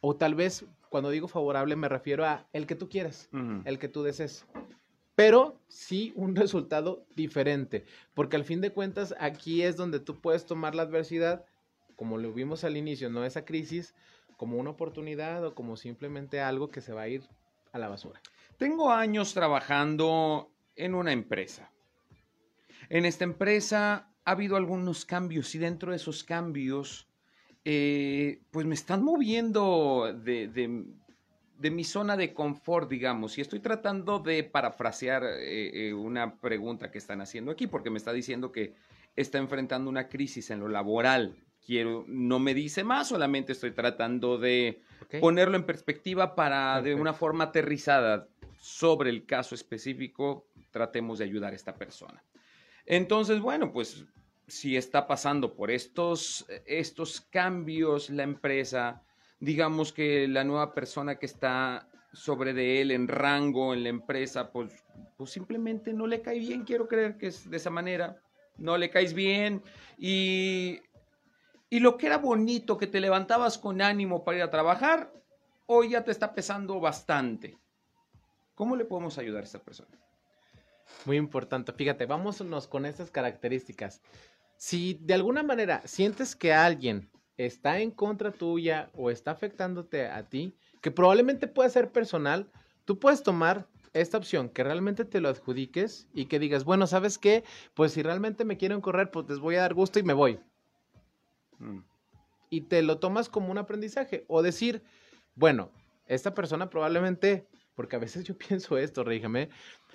[0.00, 3.28] o tal vez cuando digo favorable me refiero a el que tú quieras,
[3.64, 4.44] el que tú desees.
[5.14, 7.84] Pero sí un resultado diferente,
[8.14, 11.44] porque al fin de cuentas aquí es donde tú puedes tomar la adversidad,
[11.96, 13.94] como lo vimos al inicio, no esa crisis,
[14.36, 17.22] como una oportunidad o como simplemente algo que se va a ir
[17.72, 18.20] a la basura.
[18.56, 21.70] Tengo años trabajando en una empresa.
[22.88, 27.09] En esta empresa ha habido algunos cambios y dentro de esos cambios
[27.64, 34.18] eh, pues me están moviendo de, de, mi zona de confort, digamos, y estoy tratando
[34.18, 38.74] de parafrasear eh, eh, una pregunta que están haciendo aquí, porque me está diciendo que
[39.14, 41.36] está enfrentando una crisis en lo laboral.
[41.66, 44.80] Quiero, no me dice más, solamente estoy tratando de
[45.20, 48.26] ponerlo en perspectiva para de una forma aterrizada
[48.58, 52.22] sobre el caso específico, tratemos de ayudar a esta persona.
[52.86, 54.04] Entonces, bueno, pues
[54.50, 59.02] si está pasando por estos, estos cambios la empresa,
[59.38, 64.50] digamos que la nueva persona que está sobre de él en rango en la empresa,
[64.50, 64.84] pues,
[65.16, 68.20] pues simplemente no le cae bien, quiero creer que es de esa manera,
[68.58, 69.62] no le caes bien
[69.96, 70.80] y,
[71.68, 75.12] y lo que era bonito, que te levantabas con ánimo para ir a trabajar,
[75.66, 77.56] hoy ya te está pesando bastante.
[78.56, 80.00] ¿Cómo le podemos ayudar a esta persona?
[81.06, 81.72] Muy importante.
[81.72, 84.02] Fíjate, vámonos con estas características.
[84.60, 90.28] Si de alguna manera sientes que alguien está en contra tuya o está afectándote a
[90.28, 92.52] ti, que probablemente puede ser personal,
[92.84, 97.16] tú puedes tomar esta opción, que realmente te lo adjudiques y que digas, bueno, ¿sabes
[97.16, 97.42] qué?
[97.72, 100.38] Pues si realmente me quieren correr, pues les voy a dar gusto y me voy.
[101.58, 101.78] Mm.
[102.50, 104.26] Y te lo tomas como un aprendizaje.
[104.28, 104.82] O decir,
[105.36, 105.70] bueno,
[106.04, 109.48] esta persona probablemente, porque a veces yo pienso esto, ríjame,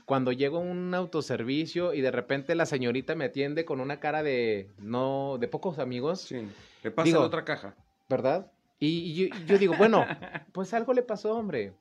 [0.06, 4.24] cuando llego a un autoservicio y de repente la señorita me atiende con una cara
[4.24, 6.22] de no, de pocos amigos.
[6.22, 6.48] Sí,
[6.84, 7.76] le pasa otra caja.
[8.08, 8.52] ¿Verdad?
[8.80, 10.06] Y, yo, digo, bueno,
[10.52, 11.74] pues algo le pasó, hombre.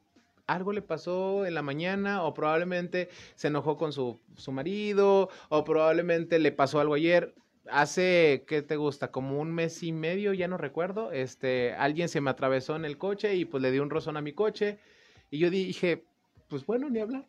[0.46, 5.64] Algo le pasó en la mañana o probablemente se enojó con su, su marido o
[5.64, 7.34] probablemente le pasó algo ayer
[7.70, 9.10] hace, ¿qué te gusta?
[9.10, 12.98] Como un mes y medio, ya no recuerdo, este, alguien se me atravesó en el
[12.98, 14.78] coche y pues le dio un rozón a mi coche
[15.30, 16.04] y yo dije,
[16.48, 17.24] pues bueno, ni hablar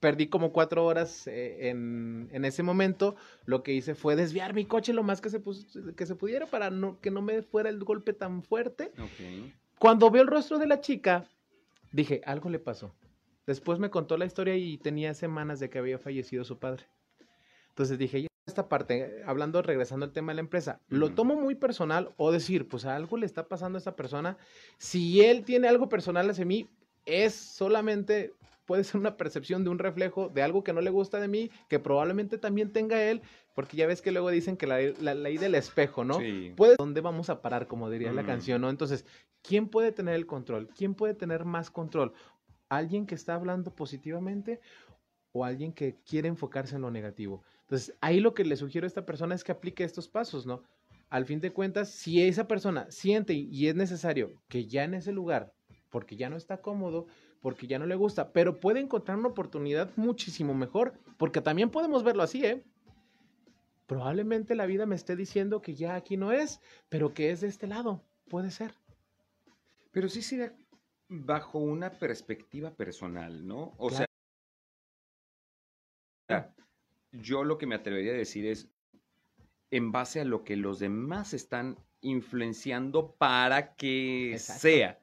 [0.00, 3.16] perdí como cuatro horas eh, en, ese momento.
[3.44, 5.42] Lo que hice fue desviar mi coche lo más que se,
[5.94, 8.92] que se pudiera para no, que no me fuera el golpe tan fuerte.
[9.78, 11.26] Cuando veo el rostro de la chica,
[11.92, 12.94] dije, algo le pasó.
[13.46, 16.84] Después me contó la historia y tenía semanas de que había fallecido su padre.
[17.68, 22.12] Entonces dije, esta parte, hablando, regresando al tema de la empresa, lo tomo muy personal
[22.16, 24.38] o decir, pues algo le está pasando a esa persona.
[24.78, 26.68] Si él tiene algo personal hacia mí,
[27.06, 31.20] es solamente puede ser una percepción de un reflejo de algo que no le gusta
[31.20, 33.22] de mí, que probablemente también tenga él,
[33.54, 36.18] porque ya ves que luego dicen que la, ley del espejo, ¿no?
[36.18, 36.54] Sí.
[36.78, 38.26] ¿Dónde vamos a parar, como diría la mm.
[38.26, 38.70] canción, ¿no?
[38.70, 39.04] Entonces,
[39.42, 40.68] ¿quién puede tener el control?
[40.76, 42.12] ¿Quién puede tener más control?
[42.68, 44.60] ¿Alguien que está hablando positivamente
[45.32, 47.42] o alguien que quiere enfocarse en lo negativo?
[47.62, 50.62] Entonces, ahí lo que le sugiero a esta persona es que aplique estos pasos, ¿no?
[51.08, 55.12] Al fin de cuentas, si esa persona siente y es necesario que ya en ese
[55.12, 55.52] lugar,
[55.88, 57.06] porque ya no está cómodo,
[57.40, 62.04] porque ya no le gusta, pero puede encontrar una oportunidad muchísimo mejor, porque también podemos
[62.04, 62.62] verlo así, ¿eh?
[63.86, 67.48] Probablemente la vida me esté diciendo que ya aquí no es, pero que es de
[67.48, 68.74] este lado, puede ser.
[69.90, 70.54] Pero sí sería
[71.08, 73.74] bajo una perspectiva personal, ¿no?
[73.78, 74.06] O sea,
[77.10, 78.68] yo lo que me atrevería a decir es,
[79.72, 85.00] en base a lo que los demás están influenciando para que sea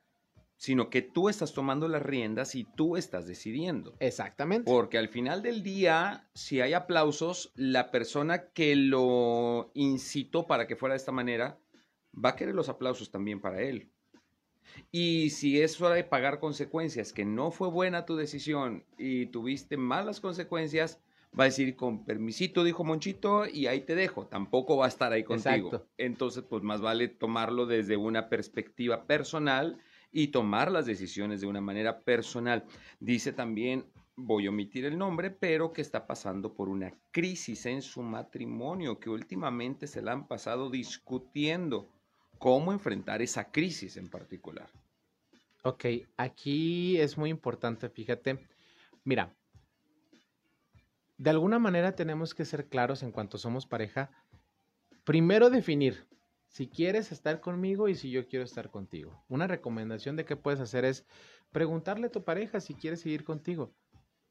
[0.57, 3.95] sino que tú estás tomando las riendas y tú estás decidiendo.
[3.99, 4.69] Exactamente.
[4.69, 10.75] Porque al final del día, si hay aplausos, la persona que lo incitó para que
[10.75, 11.59] fuera de esta manera,
[12.13, 13.91] va a querer los aplausos también para él.
[14.91, 19.77] Y si es hora de pagar consecuencias, que no fue buena tu decisión y tuviste
[19.77, 20.99] malas consecuencias,
[21.39, 24.25] va a decir con permisito, dijo Monchito, y ahí te dejo.
[24.25, 25.85] Tampoco va a estar ahí contigo.
[25.97, 29.79] Entonces, pues más vale tomarlo desde una perspectiva personal
[30.11, 32.65] y tomar las decisiones de una manera personal.
[32.99, 37.81] Dice también, voy a omitir el nombre, pero que está pasando por una crisis en
[37.81, 41.89] su matrimonio, que últimamente se la han pasado discutiendo
[42.39, 44.69] cómo enfrentar esa crisis en particular.
[45.63, 45.85] Ok,
[46.17, 48.47] aquí es muy importante, fíjate.
[49.03, 49.35] Mira,
[51.17, 54.11] de alguna manera tenemos que ser claros en cuanto somos pareja.
[55.03, 56.07] Primero definir
[56.47, 59.23] si quieres estar conmigo y si yo quiero estar contigo.
[59.27, 61.05] Una recomendación de qué puedes hacer es
[61.51, 63.73] preguntarle a tu pareja si quiere seguir contigo.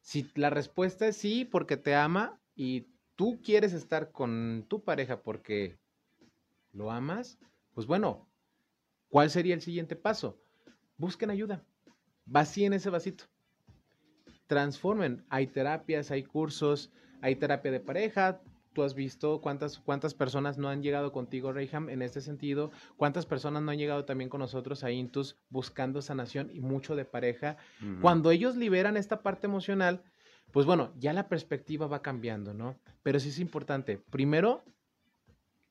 [0.01, 5.23] Si la respuesta es sí porque te ama y tú quieres estar con tu pareja
[5.23, 5.79] porque
[6.73, 7.39] lo amas,
[7.75, 8.29] pues bueno,
[9.09, 10.41] ¿cuál sería el siguiente paso?
[10.97, 11.65] Busquen ayuda.
[12.25, 13.25] Vacíen ese vasito.
[14.47, 15.25] Transformen.
[15.29, 18.41] Hay terapias, hay cursos, hay terapia de pareja,
[18.77, 23.25] tú has visto cuántas, cuántas personas no han llegado contigo, Reyham, en este sentido, cuántas
[23.25, 27.57] personas no han llegado también con nosotros a Intus buscando sanación y mucho de pareja.
[28.03, 30.03] Cuando ellos liberan esta parte emocional,
[30.53, 32.79] pues bueno, ya la perspectiva va cambiando, ¿no?
[33.03, 34.62] Pero sí es importante, primero,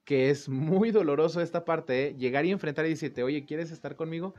[0.04, 2.16] que es muy doloroso esta parte, ¿eh?
[2.18, 4.34] llegar y enfrentar y decirte, oye, ¿quieres estar conmigo?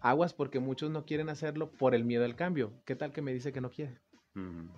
[0.00, 2.72] Aguas porque muchos no quieren hacerlo por el miedo al cambio.
[2.86, 4.00] ¿Qué tal que me dice que no quiere?
[4.34, 4.70] Ujú.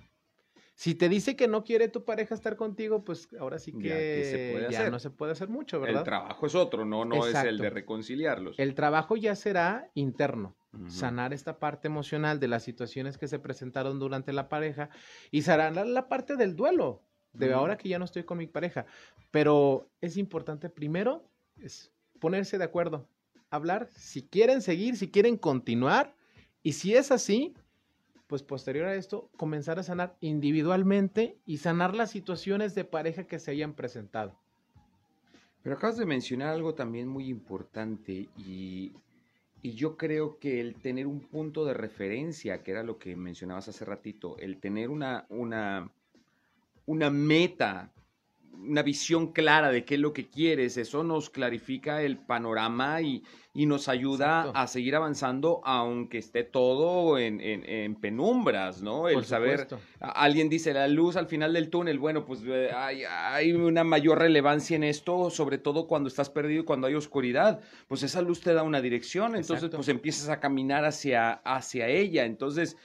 [0.76, 4.24] Si te dice que no quiere tu pareja estar contigo, pues ahora sí que ¿qué
[4.24, 4.92] se puede ya hacer?
[4.92, 6.04] no se puede hacer mucho, El ¿verdad?
[6.04, 8.58] trabajo es otro, no, no es el de reconciliarlos.
[8.58, 10.54] El trabajo ya será interno.
[10.88, 14.90] Sanar esta parte emocional de las situaciones que se presentaron durante la pareja
[15.30, 18.84] y sanar la parte del duelo de ahora que ya no estoy con mi pareja.
[19.30, 21.24] Pero es importante primero
[21.58, 23.08] es ponerse de acuerdo,
[23.48, 26.14] hablar si quieren seguir, si quieren continuar
[26.62, 27.54] y si es así,
[28.26, 33.38] pues posterior a esto comenzar a sanar individualmente y sanar las situaciones de pareja que
[33.38, 34.34] se hayan presentado.
[35.62, 38.92] Pero acabas de mencionar algo también muy importante y,
[39.62, 43.68] y yo creo que el tener un punto de referencia, que era lo que mencionabas
[43.68, 45.90] hace ratito, el tener una, una,
[46.86, 47.90] una meta,
[48.52, 53.22] una visión clara de qué es lo que quieres, eso nos clarifica el panorama y,
[53.54, 54.58] y nos ayuda Exacto.
[54.58, 59.08] a seguir avanzando aunque esté todo en, en- en penumbras, ¿no?
[59.08, 59.68] El saber,
[60.00, 61.98] Alguien dice la luz al final del túnel.
[62.00, 66.62] Bueno, pues eh, hay, hay una mayor relevancia en esto, sobre todo cuando estás perdido
[66.62, 67.60] y cuando hay oscuridad.
[67.86, 69.76] Pues esa luz te da una dirección, entonces Exacto.
[69.76, 72.24] pues empiezas a caminar hacia, hacia ella.
[72.24, 72.76] Entonces,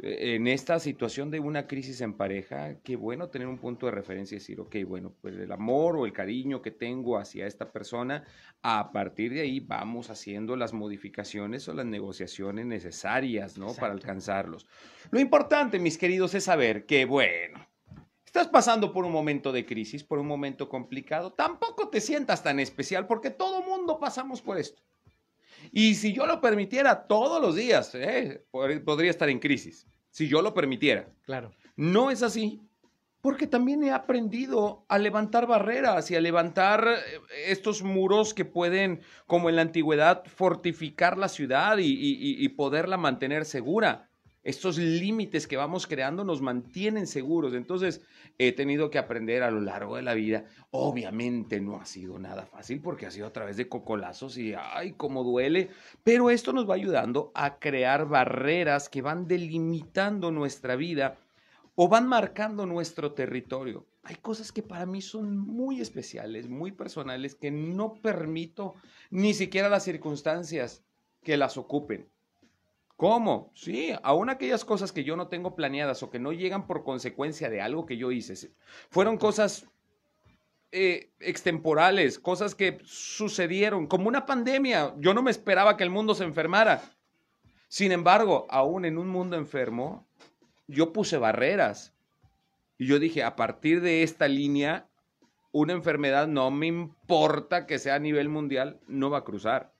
[0.00, 4.36] en esta situación de una crisis en pareja, qué bueno tener un punto de referencia
[4.36, 8.24] y decir, ok, bueno, pues el amor o el cariño que tengo hacia esta persona,
[8.62, 13.74] a partir de ahí vamos haciendo las modificaciones o las negociaciones necesarias, ¿no?
[13.74, 14.66] Para alcanzarlos.
[15.10, 17.66] Lo importante, mis queridos, es saber que, bueno,
[18.24, 22.60] estás pasando por un momento de crisis, por un momento complicado, tampoco te sientas tan
[22.60, 24.82] especial porque todo mundo pasamos por esto.
[25.72, 29.86] Y si yo lo permitiera todos los días, eh, pod- podría estar en crisis.
[30.10, 31.08] Si yo lo permitiera.
[31.24, 31.52] Claro.
[31.76, 32.60] No es así.
[33.20, 39.00] Porque también he aprendido a levantar barreras y a levantar eh, estos muros que pueden,
[39.26, 44.07] como en la antigüedad, fortificar la ciudad y, y- y- y poderla mantener segura.
[44.48, 47.52] Estos límites que vamos creando nos mantienen seguros.
[47.52, 48.00] Entonces,
[48.38, 50.46] he tenido que aprender a lo largo de la vida.
[50.70, 54.92] Obviamente no ha sido nada fácil porque ha sido a través de cocolazos y ay,
[54.92, 55.68] cómo duele.
[56.02, 61.18] Pero esto nos va ayudando a crear barreras que van delimitando nuestra vida
[61.74, 63.84] o van marcando nuestro territorio.
[64.02, 68.76] Hay cosas que para mí son muy especiales, muy personales, que no permito
[69.10, 70.82] ni siquiera las circunstancias
[71.22, 72.08] que las ocupen.
[72.98, 73.52] ¿Cómo?
[73.54, 77.48] Sí, aún aquellas cosas que yo no tengo planeadas o que no llegan por consecuencia
[77.48, 78.50] de algo que yo hice.
[78.90, 79.68] Fueron cosas
[80.72, 84.96] eh, extemporales, cosas que sucedieron, como una pandemia.
[84.98, 86.82] Yo no me esperaba que el mundo se enfermara.
[87.68, 90.04] Sin embargo, aún en un mundo enfermo,
[90.66, 91.94] yo puse barreras.
[92.78, 94.88] Y yo dije, a partir de esta línea,
[95.52, 99.72] una enfermedad no me importa que sea a nivel mundial, no va a cruzar.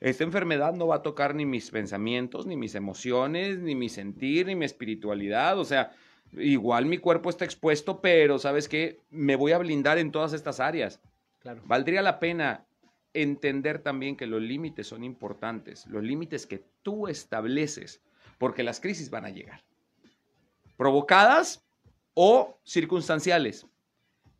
[0.00, 4.46] Esta enfermedad no va a tocar ni mis pensamientos, ni mis emociones, ni mi sentir,
[4.46, 5.58] ni mi espiritualidad.
[5.58, 5.92] O sea,
[6.32, 9.00] igual mi cuerpo está expuesto, pero ¿sabes qué?
[9.10, 11.00] Me voy a blindar en todas estas áreas.
[11.40, 11.62] Claro.
[11.64, 12.66] Valdría la pena
[13.14, 18.00] entender también que los límites son importantes, los límites que tú estableces,
[18.38, 19.62] porque las crisis van a llegar.
[20.76, 21.64] Provocadas
[22.14, 23.66] o circunstanciales.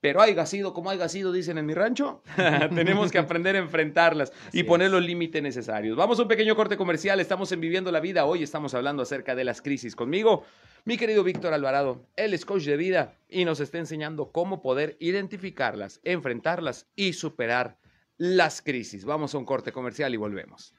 [0.01, 2.23] Pero haya sido como haya sido, dicen en mi rancho,
[2.75, 4.93] tenemos que aprender a enfrentarlas y poner es.
[4.93, 5.97] los límites necesarios.
[5.97, 9.35] Vamos a un pequeño corte comercial, estamos en Viviendo la Vida, hoy estamos hablando acerca
[9.35, 10.45] de las crisis conmigo,
[10.85, 14.97] mi querido Víctor Alvarado, él es coach de vida y nos está enseñando cómo poder
[14.99, 17.79] identificarlas, enfrentarlas y superar
[18.17, 19.05] las crisis.
[19.05, 20.75] Vamos a un corte comercial y volvemos.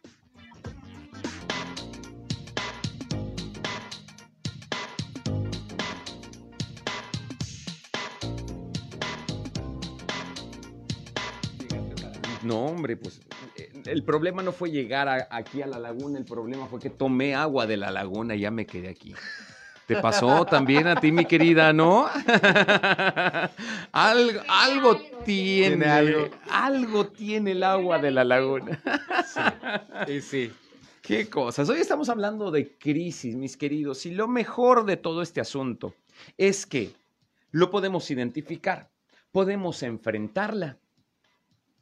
[12.52, 13.22] No, hombre, pues
[13.56, 16.90] eh, el problema no fue llegar a- aquí a la laguna, el problema fue que
[16.90, 19.16] tomé agua de la laguna y ya me quedé aquí.
[19.88, 22.08] ¿Te pasó también a ti, mi querida, no?
[23.94, 26.30] algo, algo tiene, Tiene algo.
[26.50, 28.82] algo tiene el agua de la laguna.
[30.06, 30.52] Sí, sí.
[31.02, 31.70] Qué cosas.
[31.70, 35.94] Hoy estamos hablando de crisis, mis queridos, y lo mejor de todo este asunto
[36.38, 36.92] es que
[37.52, 38.90] lo podemos identificar,
[39.32, 40.78] podemos enfrentarla.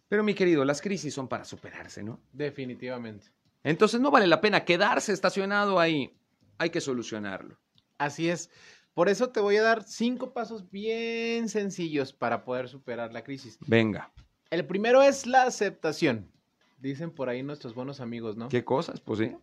[0.10, 2.20] Pero, mi querido, las crisis son para superarse, ¿no?
[2.34, 3.28] Definitivamente.
[3.64, 6.14] Entonces no vale la pena quedarse estacionado ahí.
[6.57, 7.57] Hay que solucionarlo.
[7.97, 8.49] Así es.
[8.93, 13.57] Por eso te voy a dar cinco pasos bien sencillos para poder superar la crisis.
[13.68, 14.12] Venga.
[14.49, 16.32] El primero es la aceptación.
[16.80, 18.49] Dicen por ahí nuestros buenos amigos, ¿no?
[18.49, 18.99] ¿Qué cosas?
[18.99, 19.36] Pues sí.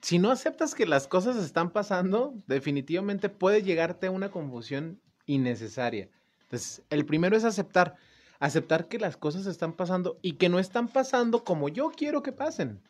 [0.00, 6.08] Si no aceptas que las cosas están pasando, definitivamente puede llegarte a una confusión innecesaria.
[6.42, 7.96] Entonces, el primero es aceptar.
[8.42, 12.32] Aceptar que las cosas están pasando y que no están pasando como yo quiero que
[12.32, 12.80] pasen.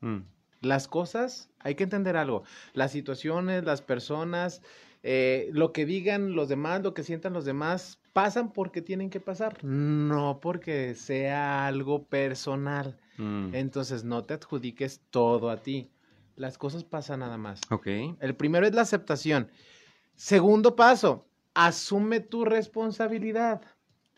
[0.00, 0.18] Mm.
[0.60, 4.62] Las cosas, hay que entender algo, las situaciones, las personas,
[5.02, 9.18] eh, lo que digan los demás, lo que sientan los demás, pasan porque tienen que
[9.18, 12.96] pasar, no porque sea algo personal.
[13.18, 13.56] Mm.
[13.56, 15.90] Entonces no te adjudiques todo a ti.
[16.36, 17.60] Las cosas pasan nada más.
[17.70, 17.88] Ok.
[18.20, 19.50] El primero es la aceptación.
[20.14, 23.62] Segundo paso, asume tu responsabilidad.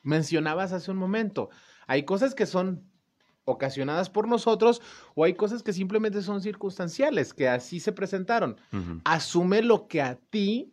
[0.04, 1.50] Mencionabas hace un momento,
[1.88, 2.88] hay cosas que son
[3.44, 4.80] ocasionadas por nosotros
[5.14, 8.60] o hay cosas que simplemente son circunstanciales, que así se presentaron.
[9.04, 10.70] Asume lo que a ti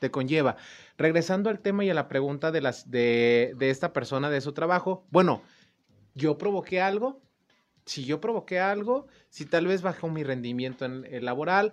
[0.00, 0.56] te conlleva.
[0.98, 4.52] Regresando al tema y a la pregunta de, las, de, de esta persona, de su
[4.52, 5.42] trabajo, bueno,
[6.14, 7.22] yo provoqué algo,
[7.86, 11.72] si yo provoqué algo, si tal vez bajó mi rendimiento en, en laboral,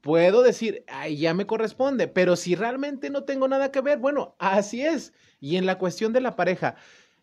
[0.00, 4.34] puedo decir, ay, ya me corresponde, pero si realmente no tengo nada que ver, bueno,
[4.38, 5.12] así es.
[5.40, 6.76] Y en la cuestión de la pareja,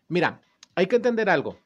[0.08, 0.40] mira,
[0.74, 1.58] hay que entender algo.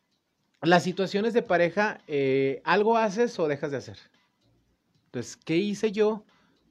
[0.63, 3.99] Las situaciones de pareja, eh, algo haces o dejas de hacer.
[5.07, 6.25] Entonces, ¿qué hice yo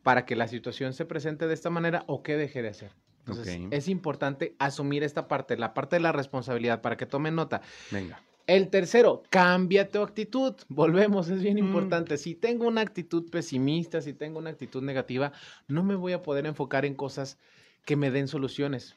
[0.04, 2.92] para que la situación se presente de esta manera o qué dejé de hacer?
[3.20, 7.62] Entonces, es importante asumir esta parte, la parte de la responsabilidad, para que tomen nota.
[7.92, 8.22] Venga.
[8.48, 10.56] El tercero, cambia tu actitud.
[10.70, 11.60] Volvemos, es bien Mm.
[11.60, 12.18] importante.
[12.18, 15.32] Si tengo una actitud pesimista, si tengo una actitud negativa,
[15.68, 17.38] no me voy a poder enfocar en cosas
[17.86, 18.96] que me den soluciones.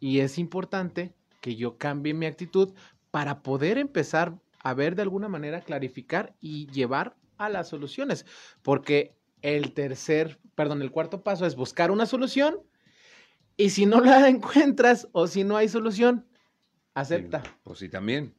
[0.00, 2.72] Y es importante que yo cambie mi actitud
[3.10, 8.24] para poder empezar a ver de alguna manera, clarificar y llevar a las soluciones.
[8.62, 12.60] Porque el tercer, perdón, el cuarto paso es buscar una solución.
[13.56, 16.26] Y si no la encuentras o si no hay solución,
[16.94, 18.34] acepta Sí, Pues sí, también.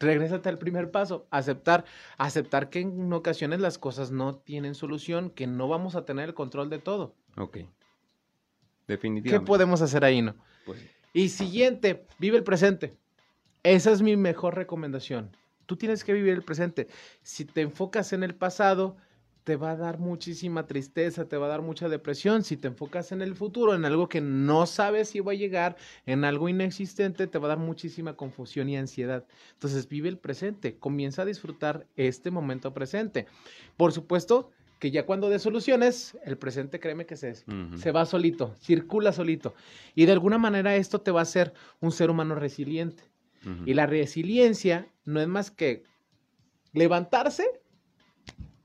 [0.00, 1.84] regrésate al primer paso, aceptar,
[2.16, 6.34] aceptar que en ocasiones las cosas no tienen solución, que no vamos a tener el
[6.34, 7.14] control de todo.
[7.36, 7.58] Ok.
[8.86, 9.46] ¿Qué Definitivamente.
[9.46, 10.34] podemos hacer ahí, no?
[10.64, 10.78] Pues.
[11.12, 12.94] Y siguiente, vive el presente.
[13.62, 15.36] Esa es mi mejor recomendación.
[15.66, 16.86] Tú tienes que vivir el presente.
[17.22, 18.96] Si te enfocas en el pasado,
[19.46, 22.42] te va a dar muchísima tristeza, te va a dar mucha depresión.
[22.42, 25.76] Si te enfocas en el futuro, en algo que no sabes si va a llegar,
[26.04, 29.24] en algo inexistente, te va a dar muchísima confusión y ansiedad.
[29.52, 33.26] Entonces vive el presente, comienza a disfrutar este momento presente.
[33.76, 38.54] Por supuesto que ya cuando des soluciones, el presente créeme que se, se va solito,
[38.60, 39.54] circula solito.
[39.94, 43.02] Y de alguna manera esto te va a hacer un ser humano resiliente.
[43.64, 45.84] Y la resiliencia no es más que
[46.72, 47.48] levantarse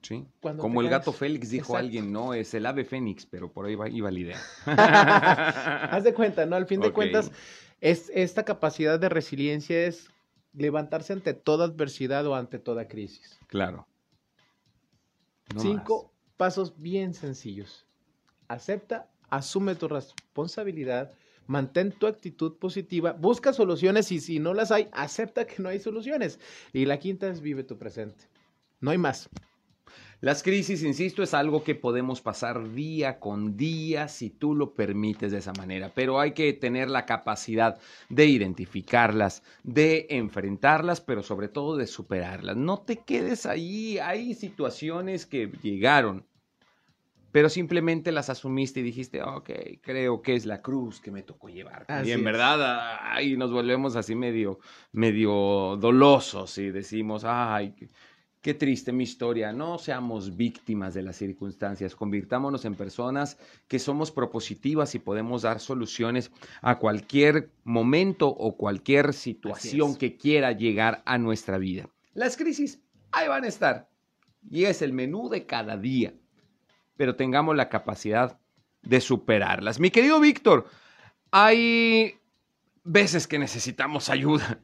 [0.01, 0.25] Sí.
[0.41, 1.13] Como el gato.
[1.13, 1.77] Félix dijo Exacto.
[1.77, 4.39] alguien, no, es el ave fénix, pero por ahí va, iba la idea.
[5.91, 6.55] Haz de cuenta, ¿no?
[6.55, 7.31] Al fin de cuentas,
[7.81, 10.09] es, esta capacidad de resiliencia es
[10.53, 13.39] levantarse ante toda adversidad o ante toda crisis.
[13.47, 13.87] Claro.
[15.53, 17.85] No Cinco pasos bien sencillos.
[18.47, 21.13] Acepta, asume tu responsabilidad,
[21.47, 25.79] mantén tu actitud positiva, busca soluciones y si no las hay, acepta que no hay
[25.79, 26.39] soluciones.
[26.73, 28.25] Y la quinta es vive tu presente.
[28.79, 29.29] No hay más.
[30.21, 35.31] Las crisis, insisto, es algo que podemos pasar día con día si tú lo permites
[35.31, 41.47] de esa manera, pero hay que tener la capacidad de identificarlas, de enfrentarlas, pero sobre
[41.47, 42.55] todo de superarlas.
[42.55, 46.23] No te quedes ahí, hay situaciones que llegaron,
[47.31, 49.49] pero simplemente las asumiste y dijiste, ok,
[49.81, 51.87] creo que es la cruz que me tocó llevar.
[52.05, 54.59] Y en verdad, ahí nos volvemos así medio,
[54.91, 57.73] medio dolosos y decimos, ay,
[58.41, 59.51] qué- triste mi historia.
[59.53, 61.95] No seamos víctimas de las circunstancias.
[61.95, 63.37] Convirtámonos en personas
[63.67, 66.31] que somos propositivas y podemos dar soluciones
[66.61, 69.97] a cualquier momento o cualquier situación es.
[69.97, 71.87] que quiera llegar a nuestra vida.
[72.13, 72.79] Las crisis
[73.11, 73.89] ahí van a estar.
[74.49, 76.13] Y es el menú de cada día.
[76.97, 78.39] Pero tengamos la capacidad
[78.81, 79.79] de superarlas.
[79.79, 80.67] Mi querido Víctor,
[81.31, 82.15] hay
[82.83, 84.59] veces que necesitamos ayuda.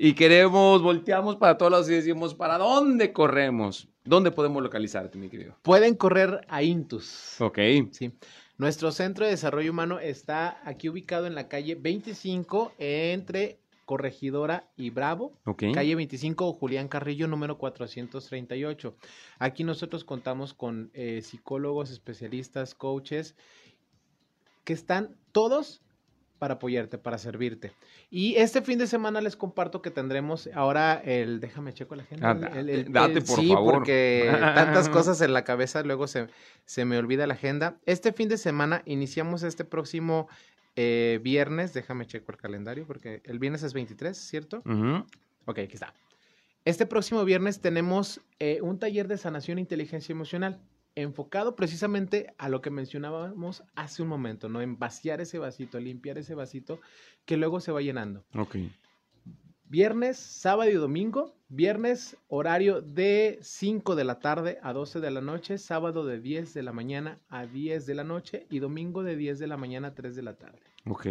[0.00, 3.88] Y queremos, volteamos para todos lados y decimos, ¿para dónde corremos?
[4.04, 5.56] ¿Dónde podemos localizarte, mi querido?
[5.62, 7.40] Pueden correr a Intus.
[7.40, 7.58] Ok.
[7.90, 8.12] Sí.
[8.58, 14.90] Nuestro centro de desarrollo humano está aquí ubicado en la calle 25 entre Corregidora y
[14.90, 15.32] Bravo.
[15.44, 15.64] Ok.
[15.74, 18.94] Calle 25, Julián Carrillo, número 438.
[19.40, 23.34] Aquí nosotros contamos con eh, psicólogos, especialistas, coaches,
[24.62, 25.82] que están todos
[26.38, 27.72] para apoyarte, para servirte.
[28.10, 32.30] Y este fin de semana les comparto que tendremos ahora el, déjame checo la agenda.
[32.30, 33.74] Ah, el- el- date, el- por sí, favor.
[33.74, 36.28] porque tantas cosas en la cabeza luego se,
[36.64, 37.76] se me olvida la agenda.
[37.86, 40.28] Este fin de semana iniciamos este próximo
[40.76, 44.62] eh, viernes, déjame checo el calendario porque el viernes es 23, ¿cierto?
[44.64, 45.04] Ujú.
[45.46, 45.92] Ok, aquí está.
[46.64, 50.60] Este próximo viernes tenemos eh, un taller de sanación e inteligencia emocional.
[51.02, 54.60] Enfocado precisamente a lo que mencionábamos hace un momento, ¿no?
[54.60, 56.80] En vaciar ese vasito, limpiar ese vasito
[57.24, 58.24] que luego se va llenando.
[58.34, 58.56] Ok.
[59.64, 61.34] Viernes, sábado y domingo.
[61.50, 65.58] Viernes, horario de 5 de la tarde a 12 de la noche.
[65.58, 68.46] Sábado de 10 de la mañana a 10 de la noche.
[68.48, 70.60] Y domingo de 10 de la mañana a 3 de la tarde.
[70.86, 71.06] Ok.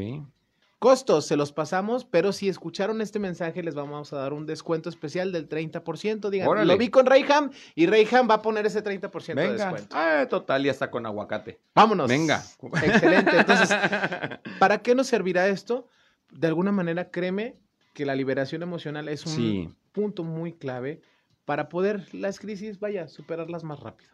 [0.79, 4.89] Costos, se los pasamos, pero si escucharon este mensaje, les vamos a dar un descuento
[4.89, 6.29] especial del 30%.
[6.29, 6.71] Digan, Órale.
[6.71, 9.65] lo vi con Rayham y Rayham va a poner ese 30% de Venga.
[9.71, 9.95] descuento.
[9.97, 11.59] Ah, total, ya está con aguacate.
[11.73, 12.07] Vámonos.
[12.07, 12.43] Venga.
[12.83, 13.31] Excelente.
[13.39, 13.69] Entonces,
[14.59, 15.87] ¿para qué nos servirá esto?
[16.31, 17.55] De alguna manera, créeme
[17.93, 19.69] que la liberación emocional es un Sí.
[19.93, 21.01] punto muy clave
[21.45, 24.11] para poder las crisis, vaya, superarlas más rápido.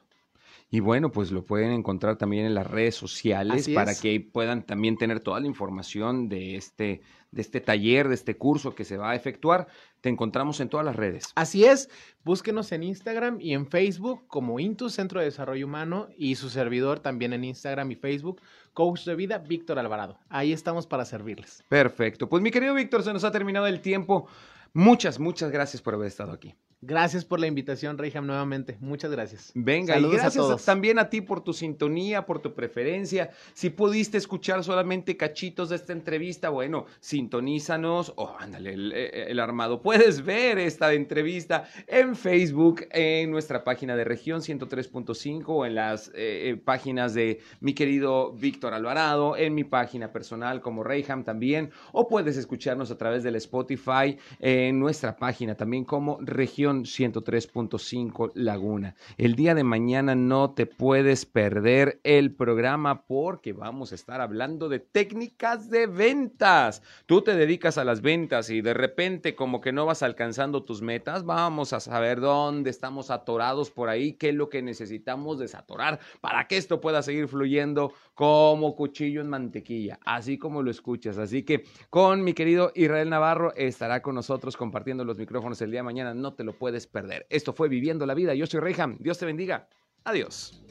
[0.74, 4.02] Y bueno, pues lo pueden encontrar también en las redes sociales Así para es.
[4.02, 8.74] que puedan también tener toda la información de este, de este taller, de este curso
[8.74, 9.68] que se va a efectuar.
[10.02, 11.26] Te encontramos en todas las redes.
[11.36, 11.92] Así es,
[12.24, 17.02] búsquenos en Instagram y en Facebook como Intus Centro de Desarrollo Humano y su servidor
[17.02, 18.42] también en Instagram y Facebook,
[18.74, 20.18] Coach de Vida Víctor Alvarado.
[20.28, 21.64] Ahí estamos para servirles.
[21.70, 22.28] Perfecto.
[22.28, 24.28] Pues mi querido Víctor, se nos ha terminado el tiempo.
[24.74, 26.56] Muchas, muchas gracias por haber estado aquí.
[26.86, 28.78] Gracias por la invitación, Reyham, nuevamente.
[28.82, 29.52] Muchas gracias.
[29.56, 30.66] Venga, Saludos y a gracias todos.
[30.66, 33.30] también a ti por tu sintonía, por tu preferencia.
[33.54, 38.12] Si pudiste escuchar solamente cachitos de esta entrevista, bueno, sintonízanos.
[38.18, 39.82] Oh, ándale, el, eh, el armado.
[39.82, 46.10] Puedes ver esta entrevista en Facebook, en nuestra página de región 103.5 o en las
[46.10, 51.72] eh, eh, páginas de mi querido Víctor Alvarado, en mi página personal como Reyham también.
[51.94, 58.96] O puedes escucharnos a través del Spotify, en nuestra página también como región 103.5 Laguna.
[59.18, 64.68] El día de mañana no te puedes perder el programa porque vamos a estar hablando
[64.68, 66.82] de técnicas de ventas.
[67.06, 70.82] Tú te dedicas a las ventas y de repente como que no vas alcanzando tus
[70.82, 76.00] metas, vamos a saber dónde estamos atorados por ahí, qué es lo que necesitamos desatorar
[76.22, 81.18] para que esto pueda seguir fluyendo como cuchillo en mantequilla, así como lo escuchas.
[81.18, 85.80] Así que con mi querido Israel Navarro estará con nosotros compartiendo los micrófonos el día
[85.80, 87.26] de mañana, no te lo puedes perder.
[87.30, 89.68] Esto fue Viviendo la Vida, yo soy Reyham, Dios te bendiga,
[90.04, 90.64] adiós.